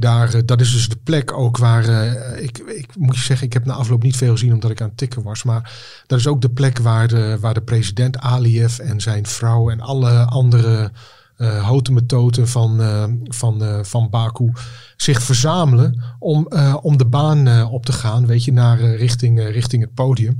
[0.00, 3.46] Daar, eh, dat is dus de plek ook waar, eh, ik, ik moet je zeggen,
[3.46, 5.42] ik heb na afloop niet veel gezien omdat ik aan het tikken was.
[5.42, 5.72] Maar
[6.06, 9.80] dat is ook de plek waar de, waar de president Aliyev en zijn vrouw en
[9.80, 10.90] alle andere
[11.36, 12.80] eh houten metoten van,
[13.24, 14.52] van, van Baku
[14.96, 16.48] zich verzamelen om,
[16.82, 20.36] om de baan op te gaan, weet je, naar richting, richting het podium.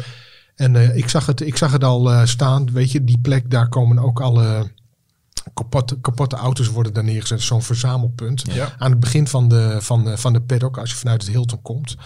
[0.55, 3.99] En ik, zag het, ik zag het al staan, weet je, die plek, daar komen
[3.99, 4.71] ook alle
[5.55, 7.41] kapotte, kapotte auto's worden daar neergezet.
[7.43, 8.45] Zo'n verzamelpunt.
[8.53, 8.75] Ja.
[8.79, 11.63] Aan het begin van de, van, de, van de paddock, als je vanuit het Hilton
[11.63, 11.97] komt.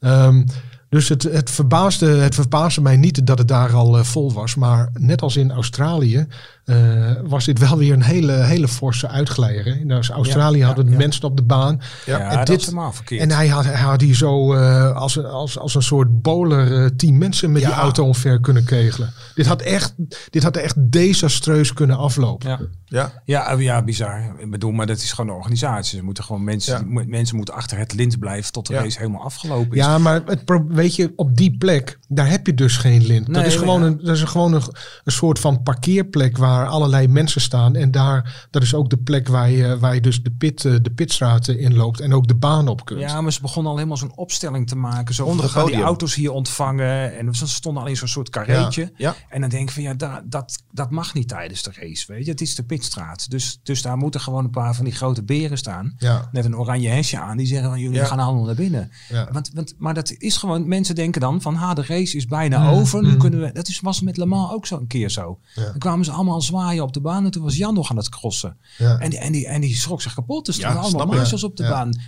[0.00, 0.44] Ehm,
[0.88, 4.54] dus het, het, verbaasde, het verbaasde mij niet dat het daar al eh, vol was.
[4.54, 6.26] Maar net als in Australië
[6.64, 9.64] eh, was dit wel weer een hele, hele forse uitglijder.
[9.64, 9.70] Hè?
[9.80, 10.96] In Australië Ja, hadden ja.
[10.96, 11.80] mensen op de baan.
[12.06, 13.20] Ja, en dat dit- is helemaal verkeerd.
[13.20, 16.82] En hij had, hij had hier zo eh, als, een, als, als een soort bowler
[16.84, 19.12] eh, tien mensen met die auto omver kunnen kegelen.
[19.34, 19.94] Dit had echt,
[20.30, 22.48] dit had echt desastreus kunnen aflopen.
[22.48, 22.58] ja.
[22.84, 24.34] Ja, Ja, ja, bizar.
[24.38, 25.98] Ik bedoel, maar dat is gewoon een organisatie.
[25.98, 28.80] Ze moeten gewoon mensen, mensen moeten achter het lint blijven tot de Ja.
[28.82, 29.84] race helemaal afgelopen is.
[29.84, 33.34] Ja, maar het, weet je, op die plek, daar heb je dus geen lint.
[33.34, 33.86] dat is gewoon, ja.
[33.86, 34.62] een, dat is gewoon een,
[35.04, 37.74] een soort van parkeerplek waar allerlei mensen staan.
[37.74, 40.74] En daar, dat is ook de plek waar je, waar je dus de, pit, eh,
[40.82, 43.00] de pitstraten inloopt en ook de baan op kunt.
[43.00, 45.14] Ja, maar ze begonnen al helemaal zo'n opstelling te maken.
[45.14, 47.18] Zo, Onder we gaan die auto's hier ontvangen.
[47.18, 48.92] En ze stonden al in zo'n soort carreetje.
[48.96, 49.14] Ja.
[49.28, 52.12] En dan denk ik van ja, da- dat, dat mag niet tijdens de race.
[52.12, 53.30] Weet je, het is de pitstraat.
[53.30, 55.94] Dus, dus daar moeten gewoon een paar van die grote beren staan.
[55.98, 56.28] Ja.
[56.32, 57.36] Met een oranje hesje aan.
[57.36, 58.04] Die zeggen van jullie Ja.
[58.04, 58.90] gaan allemaal naar binnen.
[59.08, 59.28] Ja.
[59.32, 62.58] Want, want, maar dat is gewoon, mensen denken dan van ha, de race is bijna
[62.62, 63.02] Mm, over.
[63.02, 63.18] Nu mm.
[63.18, 65.38] kunnen we, dat is, was met Le Mans ook zo een keer zo.
[65.54, 65.62] Ja.
[65.62, 67.24] Dan kwamen ze allemaal zwaaien op de baan.
[67.24, 68.58] En toen was Jan nog aan het crossen.
[68.78, 68.98] Ja.
[68.98, 70.48] En, die, en, die, en die schrok zich kapot.
[70.48, 71.68] Er stonden Ja, allemaal marshals op de Ja.
[71.70, 72.00] baan.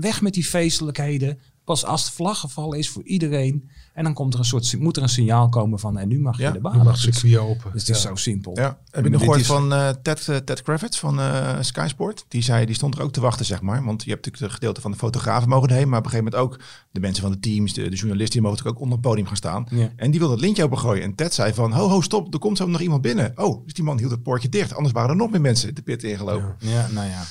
[0.00, 1.38] Weg met die feestelijkheden.
[1.64, 3.70] Pas als de vlag gevallen is voor iedereen.
[4.00, 6.38] En dan komt er een soort, moet er een signaal komen van en nu mag
[6.38, 6.72] je de baan.
[6.72, 6.92] Nu mag op.
[6.92, 7.70] het Dus- circuit open.
[7.72, 8.52] dus het is zo simpel.
[8.58, 8.78] Ja.
[8.90, 12.24] Heb je nog gehoord is- van eh, Ted, eh, Ted Kravitz van eh Sky Sport?
[12.28, 13.84] Die zei, die stond er ook te wachten, zeg maar.
[13.84, 15.88] Want je hebt natuurlijk de gedeelte van de fotografen mogen erheen.
[15.88, 16.60] Maar op een gegeven moment ook
[16.90, 19.26] de mensen van de teams, de, de journalisten, die mogen natuurlijk ook onder het podium
[19.26, 19.66] gaan staan.
[19.70, 19.92] Ja.
[19.96, 21.02] En die wilde het lintje opengooien.
[21.02, 23.32] En Ted zei van, ho, ho, stop, er komt zo nog iemand binnen.
[23.36, 24.74] Oh, dus die man hield het poortje dicht.
[24.74, 26.56] Anders waren er nog meer mensen de pit ingelopen.
[26.58, 27.22] Ja, nou ja.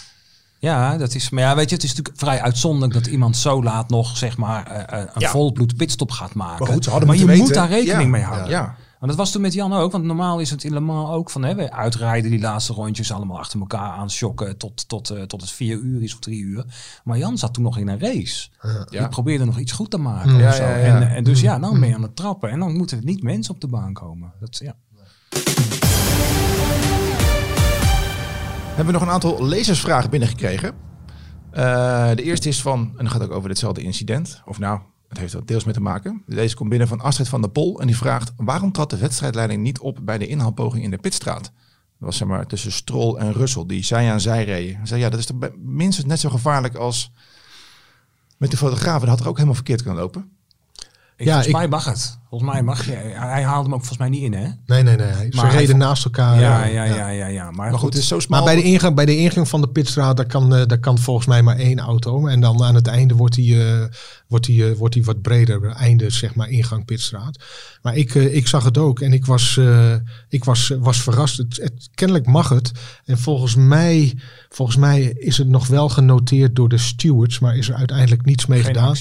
[0.62, 1.30] Ja, dat is.
[1.30, 4.38] Maar ja, weet je, het is natuurlijk vrij uitzonderlijk dat iemand zo laat nog, zeg
[4.38, 5.30] maar, eh, eh, een Ja.
[5.30, 6.64] volbloed pitstop gaat maken.
[6.66, 8.50] Maar goed, ze hadden je moet daar rekening Ja, mee houden.
[8.50, 8.76] ja.
[9.00, 11.30] Want dat was toen met Jan ook, want normaal is het in Le Mans ook
[11.30, 15.22] van hè, we uitrijden die laatste rondjes allemaal achter elkaar aan shocken tot, tot, eh,
[15.22, 16.66] tot het vier uur is of drie uur.
[17.04, 18.50] Maar Jan zat toen nog in een race.
[18.90, 20.38] Die probeerde nog iets goed te maken.
[20.38, 20.64] Ja, of zo.
[20.64, 20.86] ja, ja.
[21.02, 23.24] En, en dus ja, dan ben je aan het trappen en dan moeten er niet
[23.24, 24.32] mensen op de baan komen.
[24.40, 24.76] Dat, ja.
[28.80, 30.74] Hebben we nog een aantal lezersvragen binnengekregen.
[31.52, 34.42] Eh, de eerste is van, en dan gaat ook over ditzelfde incident.
[34.46, 36.24] Of nou, het heeft er deels mee te maken.
[36.28, 38.32] Deze komt binnen van Astrid van der Pol en die vraagt...
[38.38, 41.44] waarom trad de wedstrijdleiding niet op bij de inhaalpoging in de pitstraat?
[41.44, 41.52] Dat
[42.00, 44.76] was zeg maar tussen Stroll en Russell, die zij aan zij reden.
[44.78, 47.12] Hij zei, ja, dat is toch minstens net zo gevaarlijk als
[48.38, 49.00] met de fotograaf.
[49.00, 50.30] Dat had er ook helemaal verkeerd kunnen lopen.
[51.16, 52.19] Ik, Ja, volgens ik- mij mag het.
[52.30, 52.92] Volgens mij mag je.
[53.14, 54.48] Hij haalde hem ook volgens mij niet in, hè?
[54.66, 55.12] Nee, nee, nee.
[55.12, 56.40] Ze Maar hij reden naast elkaar.
[56.40, 57.44] ja, eh, ja, ja, ja, ja.
[57.44, 57.94] Maar, Maar goed, goed.
[57.94, 58.44] het is zo smal.
[58.44, 60.98] Maar bij de, ingang, bij de ingang van de pitstraat, daar kan, eh, daar kan
[60.98, 62.28] volgens mij maar één auto.
[62.28, 63.84] En dan aan het einde wordt die, eh,
[64.28, 65.72] wordt die, eh, wordt die wat breder.
[65.72, 67.38] Einde, zeg maar, ingang pitstraat.
[67.82, 69.94] Maar ik, eh, ik zag het ook en ik was, eh,
[70.30, 71.38] ik was, was verrast.
[71.38, 72.72] Het, het, kennelijk mag het.
[73.06, 74.14] En volgens mij,
[74.50, 77.40] volgens mij is het nog wel genoteerd door de stewards.
[77.40, 78.96] Maar is er uiteindelijk niets mee Geen gedaan.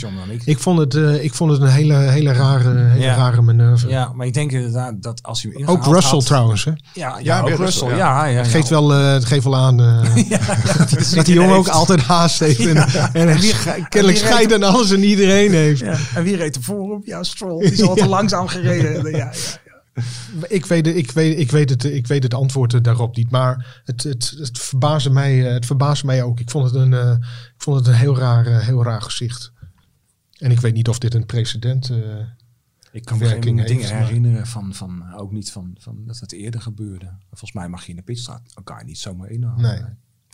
[0.45, 3.17] Ik, vond het, eh, ik vond het een hele, hele, rare, hele Ja.
[3.19, 3.89] Rare manoeuvre.
[3.89, 6.65] ja, maar ik denk inderdaad dat als hij hem Ook Russell had- trouwens.
[6.65, 6.71] Hè?
[6.71, 7.97] Ja, ja, Ja, ook Russell.
[7.97, 10.15] Ja, ja, geeft wel, eh, het geeft wel aan eh,
[11.15, 12.67] dat die jongen ook altijd haast heeft.
[12.67, 13.55] En, en, En wie-
[13.89, 15.81] kennelijk aan alles en iedereen heeft.
[15.81, 15.97] Ja.
[16.15, 17.07] En wie reed er voor op?
[17.07, 17.59] Ja, Stroll.
[17.63, 19.11] Die is al te langzaam gereden.
[19.11, 19.33] Ja, ja,
[19.65, 19.97] ja.
[20.49, 23.31] Ik, weet, het- ik, weet, ik, weet het, ik weet het antwoord eh, daarop niet.
[23.31, 26.41] Maar het, het, het, verbaasde mij, eh, het verbaasde mij ook.
[26.41, 27.11] Ik vond het een, eh,
[27.57, 29.53] ik vond het een heel, raar, eh, heel raar gezicht.
[30.39, 31.91] En ik weet niet of dit een precedent...
[31.91, 31.97] eh,
[32.93, 36.33] Ik kan me geen heeft, dingen herinneren van, van ook niet van, van dat het
[36.33, 37.13] eerder gebeurde.
[37.29, 39.63] Volgens mij mag je in de pitstraat elkaar niet zomaar inhalen.
[39.63, 39.81] Nee.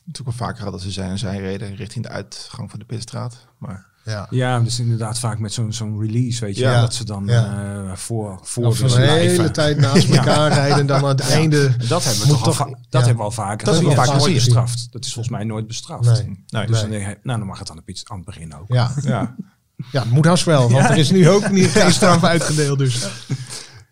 [0.07, 2.85] Natuurlijk wel vaker gehad dat ze zij en zij reden richting de uitgang van de
[2.85, 3.47] pitstraat.
[3.59, 4.27] Maar ja.
[4.31, 6.71] Ja, dus inderdaad vaak met zo'n zo'n release, weet je, Ja.
[6.71, 7.63] wel, dat ze dan Ja.
[7.87, 11.21] eh, voor, voor Of de een hele tijd naast elkaar rijden en dan aan het
[11.21, 11.77] einde...
[11.77, 12.99] Dat hebben we Moet toch, al toch- va- dat ja.
[12.99, 13.67] hebben we al vaker.
[13.67, 13.89] Dat gezien.
[13.89, 14.63] hebben we Dat is vaker nooit gezien.
[14.63, 14.93] bestraft.
[14.93, 16.05] Dat is volgens mij nooit bestraft.
[16.05, 16.45] Nee.
[16.47, 16.67] nee.
[16.67, 16.91] Dus Nee.
[16.91, 18.69] dan, denk je, nou, dan mag het aan, de aan het begin ook.
[18.73, 19.35] Ja, ja.
[19.93, 20.71] ja, het moet haast wel.
[20.71, 22.79] Want er is nu ook niet geen straf uitgedeeld.
[22.79, 23.07] Dus.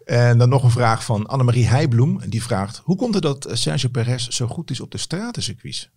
[0.04, 2.20] En dan nog een vraag van Annemarie Heijbloem.
[2.28, 5.90] Die vraagt, hoe komt het dat Sergio Perez zo goed is op de stratencircuits?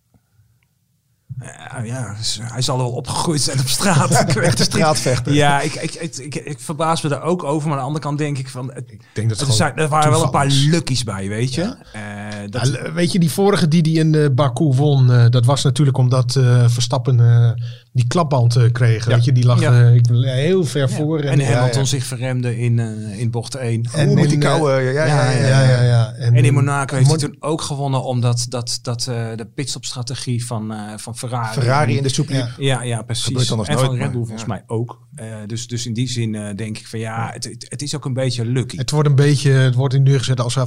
[1.38, 4.34] Ja, ja, dus hij zal wel opgegroeid zijn op straat.
[4.34, 4.58] Niet.
[4.60, 5.32] straatvechter.
[5.32, 7.68] Ja, ik, ik, ik, ik, ik verbaas me daar ook over.
[7.68, 8.72] Maar aan de andere kant denk ik van...
[8.72, 11.28] Het, Ik denk dat het er, gewoon zijn, er waren wel een paar luckies bij,
[11.28, 11.62] weet je.
[11.92, 12.02] Eh,
[12.50, 15.62] dat, Ja, weet je, die vorige die die in eh, Baku won, eh, dat was
[15.64, 17.64] natuurlijk omdat eh, Verstappen eh,
[17.96, 19.04] die klapband eh, kreeg.
[19.08, 19.14] Ja.
[19.14, 19.72] Weet je, die lag Ja.
[19.82, 21.20] eh, ik, heel ver voor.
[21.20, 23.88] en ja, Hamilton zich verremde in, eh, in bocht 1.
[23.92, 24.82] En Oeh, met die in, eh, koude...
[24.82, 25.62] Ja, ja, ja.
[25.62, 26.12] ja, ja.
[26.12, 30.46] En in eh, Monaco heeft hij toen ook gewonnen omdat dat, dat, eh, de pitstopstrategie
[30.46, 31.52] van, eh, van Ferrari.
[31.60, 32.48] Ferrari in de soep liep.
[32.58, 32.82] Ja.
[32.82, 33.26] Ja, precies.
[33.26, 35.04] En nooit, van Red Bull volgens mij ook.
[35.14, 37.94] Eh, dus, dus in die zin eh, denk ik van ja, het, het, het is
[37.96, 38.76] ook een beetje lucky.
[38.76, 40.64] Het wordt een beetje, het wordt in neergezet als Een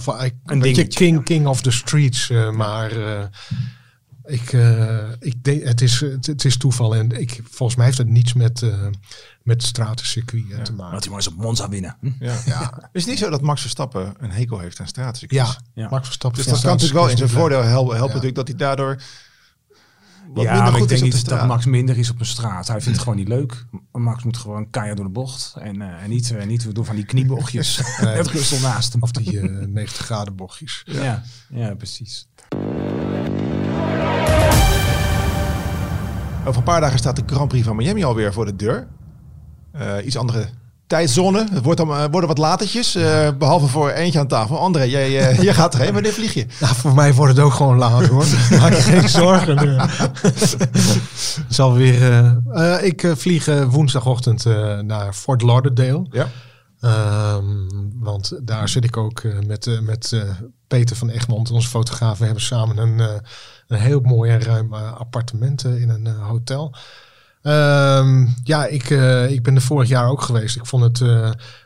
[0.57, 2.29] je, dingetje, king, king of the streets.
[2.29, 3.23] eh, maar eh,
[4.29, 6.95] ik, eh, ik denk, het is, het, het is toeval.
[6.95, 8.85] En ik, volgens mij heeft het niets met, eh
[9.43, 10.97] met stratencircuit eh, te Dat maken.
[10.99, 11.97] hij maar eens op Monza winnen.
[11.99, 12.11] Hm?
[12.19, 12.35] Ja.
[12.45, 12.61] Ja,
[12.93, 15.59] Is het niet zo dat Max Verstappen een hekel heeft aan stratencircuits?
[15.75, 15.89] ja, Ja.
[15.89, 16.43] Max Verstappen.
[16.43, 18.21] Dus dat kan natuurlijk wel in zijn voordeel helpen, helpen Ja.
[18.21, 19.01] natuurlijk dat hij daardoor
[20.33, 21.47] wat ja, minder maar ik goed is denk de niet dat.
[21.47, 22.67] Max minder is op een straat.
[22.67, 23.65] Hij vindt het gewoon niet leuk.
[23.91, 25.55] Max moet gewoon keihard door de bocht.
[25.59, 27.81] En, eh, en niet, eh, niet door van die kniebochtjes.
[28.01, 28.21] Nee.
[28.21, 29.01] Russell naast hem.
[29.01, 30.81] Of die eh, 90 graden bochtjes.
[30.85, 32.27] Ja, ja, precies.
[36.45, 38.87] Over een paar dagen staat de Grand Prix van Miami alweer voor de deur.
[39.71, 40.45] Eh, iets andere
[40.87, 41.47] tijdzone.
[41.51, 42.95] Het wordt dan, eh, worden wat latertjes.
[42.95, 44.59] eh, behalve voor eentje aan tafel.
[44.59, 45.11] André, jij,
[45.47, 45.93] jij gaat erheen.
[45.93, 46.45] Wanneer vlieg je?
[46.59, 48.25] Nou, voor mij wordt het ook gewoon laat hoor.
[48.59, 49.89] Maak je geen zorgen.
[51.49, 52.37] Zal weer.
[52.81, 54.45] ik vlieg woensdagochtend
[54.81, 56.05] naar Fort Lauderdale.
[56.11, 56.27] Ja.
[56.79, 57.45] Ehm,
[57.95, 60.23] want daar zit ik ook met, met
[60.67, 62.17] Peter van Egmond, onze fotograaf.
[62.17, 63.21] We hebben samen een,
[63.69, 66.75] een heel mooi en ruim eh, appartement eh, in een eh, hotel.
[67.41, 68.89] Ehm, ja, ik,
[69.29, 70.55] ik ben er vorig jaar ook geweest.
[70.55, 70.99] Ik vond het,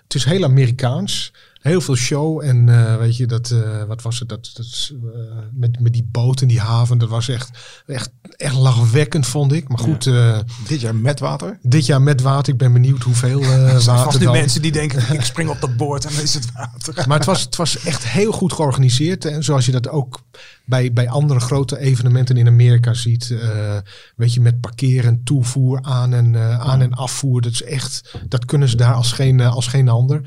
[0.03, 1.33] het is heel Amerikaans.
[1.63, 5.21] Heel veel show en eh, weet je, dat, eh, wat was het, dat, dat eh,
[5.53, 7.49] met, met die boot in die haven, dat was echt,
[7.85, 9.67] echt, echt lachwekkend vond ik.
[9.67, 11.59] Maar goed, eh, Dit jaar met water.
[11.61, 14.33] dit jaar met water, ik ben benieuwd hoeveel zijn water vast nu dan.
[14.33, 17.07] mensen die denken, ik spring op dat boord en dan is het water.
[17.07, 19.25] Maar het was, het was echt heel goed georganiseerd.
[19.25, 20.21] En zoals je dat ook
[20.65, 23.31] bij, bij andere grote evenementen in Amerika ziet.
[23.31, 23.77] eh,
[24.15, 27.41] weet je, met parkeren, toevoer, aan- en, aan- en afvoer.
[27.41, 30.21] Dat is echt, dat kunnen ze daar als geen, als geen ander.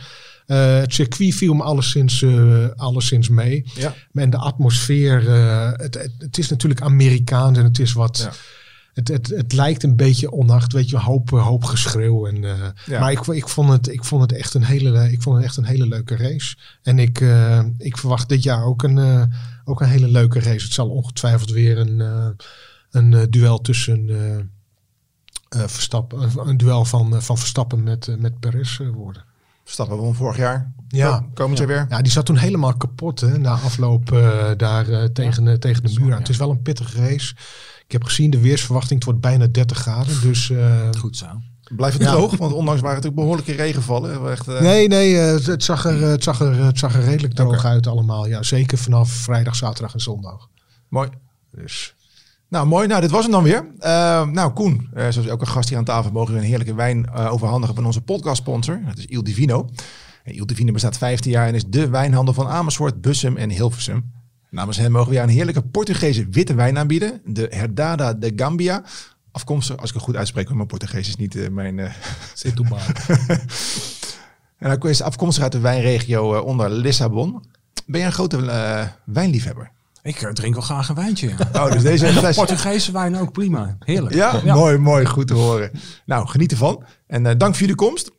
[0.46, 3.70] Eh, het circuit viel me alleszins, eh alleszins mee.
[3.74, 3.94] Ja.
[4.12, 8.18] En de atmosfeer, eh, het, het, het is natuurlijk Amerikaans en het is wat...
[8.18, 8.32] Ja.
[8.94, 12.26] Het, het, het lijkt een beetje onnacht, weet je, hoop, hoop geschreeuw.
[12.26, 12.42] En,
[12.86, 13.00] Ja.
[13.00, 15.56] Maar ik, ik, vond het, ik, vond het echt een hele, ik vond het echt
[15.56, 16.56] een hele leuke race.
[16.82, 17.24] En ik,
[17.78, 19.30] ik verwacht dit jaar ook een,
[19.64, 20.64] ook een hele leuke race.
[20.64, 22.02] Het zal ongetwijfeld weer een,
[22.90, 24.08] een duel tussen
[25.48, 29.24] eh, Verstappen, een, een duel van, van Verstappen met, eh, met Perez worden.
[29.66, 30.72] Verstappen won vorig jaar.
[30.88, 31.18] Ja.
[31.18, 31.86] Ko- Komend jaar weer.
[31.88, 36.00] Ja, die zat toen helemaal kapot hè, na afloop eh, daar tegen, eh, tegen de
[36.00, 36.18] muur aan.
[36.18, 37.34] Het is wel een pittige race.
[37.86, 40.20] Ik heb gezien, de weersverwachting, het wordt bijna 30 graden.
[40.20, 41.26] Dus eh, Goed zo.
[41.76, 42.12] Blijft het Ja.
[42.12, 44.30] droog, want onlangs waren het ook behoorlijke regenvallen.
[44.30, 47.34] Echt, eh, nee, nee, het, het zag er, het, zag er, het zag er redelijk
[47.34, 48.26] droog uit allemaal.
[48.26, 50.48] Ja, zeker vanaf vrijdag, zaterdag en zondag.
[50.88, 51.08] Mooi.
[51.50, 51.94] Dus
[52.48, 52.86] Nou, mooi.
[52.86, 53.66] Nou, dit was hem dan weer.
[53.78, 57.06] Eh, nou, Koen, eh, zoals elke gast hier aan tafel mogen we een heerlijke wijn
[57.06, 58.80] eh, overhandigen van onze podcastsponsor.
[58.86, 59.68] Dat is Il Divino.
[60.24, 64.12] En Il Divino bestaat 15 jaar en is de wijnhandel van Amersfoort, Bussum en Hilversum.
[64.50, 67.20] Namens hen mogen we jou een heerlijke Portugese witte wijn aanbieden.
[67.24, 68.82] De Herdada de Gambia.
[69.30, 71.78] Afkomstig, als ik het goed uitspreek, want mijn Portugees is niet mijn...
[71.78, 71.84] eh,
[74.58, 77.44] en hij is afkomstig uit de wijnregio onder Lissabon.
[77.86, 78.44] Ben je een grote
[79.04, 79.70] wijnliefhebber?
[80.06, 81.28] Ik eh, drink wel graag een wijntje.
[81.52, 81.64] Ja.
[81.64, 82.36] Oh, dus deze fles...
[82.36, 83.76] Portugese wijn ook prima.
[83.78, 84.14] Heerlijk.
[84.14, 85.70] Ja, mooi, mooi, goed te horen.
[86.04, 86.84] Nou, geniet ervan.
[87.06, 88.10] En eh, dank voor jullie komst.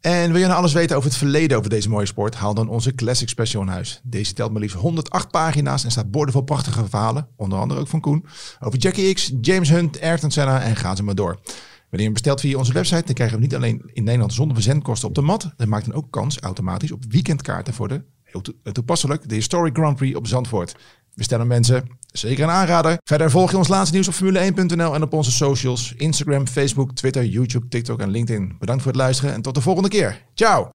[0.00, 2.34] En wil je nou alles weten over het verleden over deze mooie sport?
[2.34, 4.00] Haal dan onze Classic Special in huis.
[4.02, 7.28] Deze telt maar liefst 108 pagina's en staat boordevol prachtige verhalen.
[7.36, 8.26] Onder andere ook van Koen.
[8.60, 11.32] Over Jackie X, James Hunt, Ayrton Senna en ga ze maar door.
[11.34, 11.50] Wanneer
[11.90, 15.08] je hem bestelt via onze website, dan krijgen we niet alleen in Nederland zonder verzendkosten
[15.08, 15.52] op de mat.
[15.56, 19.74] Dat maakt dan ook kans automatisch op weekendkaarten voor de, heel eh, toepasselijk, de Historic
[19.74, 20.74] Grand Prix op Zandvoort.
[21.14, 22.98] Bestellen mensen, zeker een aanrader.
[23.04, 25.92] Verder volg je ons laatste nieuws op Formule1.nl en op onze socials.
[25.96, 28.56] Instagram, Facebook, Twitter, YouTube, TikTok en LinkedIn.
[28.58, 30.24] Bedankt voor het luisteren en tot de volgende keer.
[30.34, 30.70] Ciao!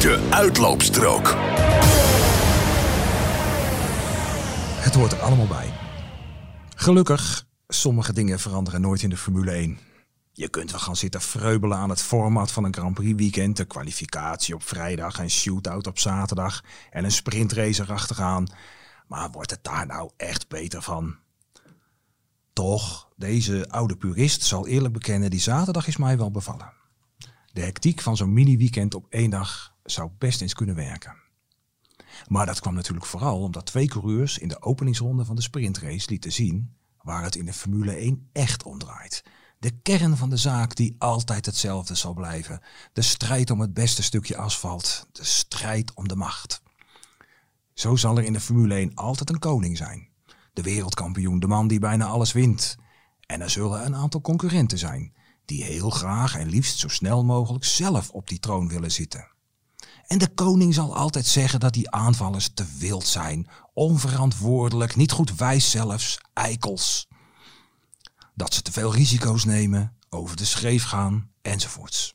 [0.00, 1.34] De uitloopstrook.
[4.80, 5.72] Het hoort er allemaal bij.
[6.74, 9.78] Gelukkig, sommige dingen veranderen nooit in de Formule 1.
[10.32, 13.64] Je kunt wel gaan zitten vreubelen aan het format van een Grand Prix weekend, de
[13.64, 16.60] kwalificatie op vrijdag en shootout op zaterdag
[16.90, 18.46] en een sprintrace erachteraan.
[19.10, 21.16] Maar wordt het daar nou echt beter van?
[22.52, 26.72] Toch, deze oude purist zal eerlijk bekennen, die zaterdag is mij wel bevallen.
[27.52, 31.16] De hectiek van zo'n mini-weekend op één dag zou best eens kunnen werken.
[32.28, 36.32] Maar dat kwam natuurlijk vooral omdat twee coureurs in de openingsronde van de sprintrace lieten
[36.32, 39.24] zien waar het in de Formule 1 echt om draait.
[39.58, 42.60] De kern van de zaak die altijd hetzelfde zal blijven.
[42.92, 45.06] De strijd om het beste stukje asfalt.
[45.12, 46.62] De strijd om de macht.
[47.80, 50.08] Zo zal er in de Formule 1 altijd een koning zijn.
[50.52, 52.76] De wereldkampioen, de man die bijna alles wint.
[53.26, 55.12] En er zullen een aantal concurrenten zijn
[55.44, 59.28] die heel graag en liefst zo snel mogelijk zelf op die troon willen zitten.
[60.06, 65.36] En de koning zal altijd zeggen dat die aanvallers te wild zijn, onverantwoordelijk, niet goed
[65.36, 67.08] wijs zelfs, eikels.
[68.34, 72.14] Dat ze te veel risico's nemen, over de schreef gaan, enzovoorts.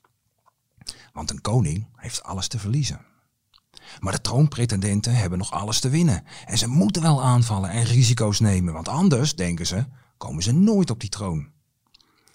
[1.14, 3.14] Want een koning heeft alles te verliezen.
[4.00, 6.24] Maar de troonpretendenten hebben nog alles te winnen.
[6.46, 9.86] En ze moeten wel aanvallen en risico's nemen, want anders, denken ze,
[10.18, 11.54] komen ze nooit op die troon.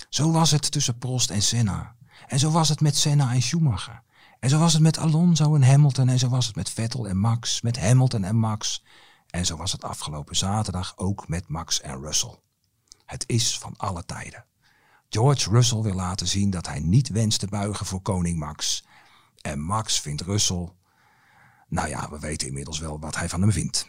[0.09, 1.95] Zo was het tussen Prost en Senna.
[2.27, 4.03] En zo was het met Senna en Schumacher.
[4.41, 6.09] En zo was het met Alonso en Hamilton.
[6.09, 7.61] En zo was het met Vettel en Max.
[7.61, 8.85] Met Hamilton en Max.
[9.31, 12.39] En zo was het afgelopen zaterdag ook met Max en Russell.
[13.07, 14.45] Het is van alle tijden.
[15.09, 18.85] George Russell wil laten zien dat hij niet wenst te buigen voor koning Max.
[19.41, 20.73] En Max vindt Russell...
[21.71, 23.89] Nou ja, we weten inmiddels wel wat hij van hem vindt.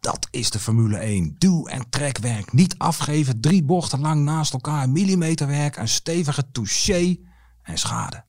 [0.00, 1.34] Dat is de Formule 1.
[1.38, 2.52] Duw- en trekwerk.
[2.52, 3.40] Niet afgeven.
[3.40, 4.90] Drie bochten lang naast elkaar.
[4.90, 5.76] Millimeterwerk.
[5.76, 7.16] Een stevige touché.
[7.62, 8.24] En schade.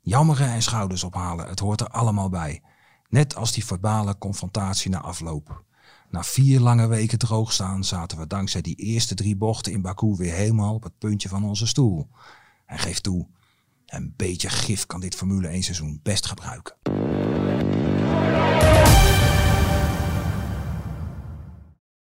[0.00, 1.48] Jammeren en schouders ophalen.
[1.48, 2.62] Het hoort er allemaal bij.
[3.08, 5.64] Net als die verbale confrontatie na afloop.
[6.10, 10.14] Na vier lange weken droog staan zaten we dankzij die eerste drie bochten in Baku
[10.16, 12.08] weer helemaal op het puntje van onze stoel.
[12.66, 13.28] En geef toe,
[13.86, 16.76] een beetje gif kan dit Formule 1 seizoen best gebruiken.
[18.22, 19.11] Yeah.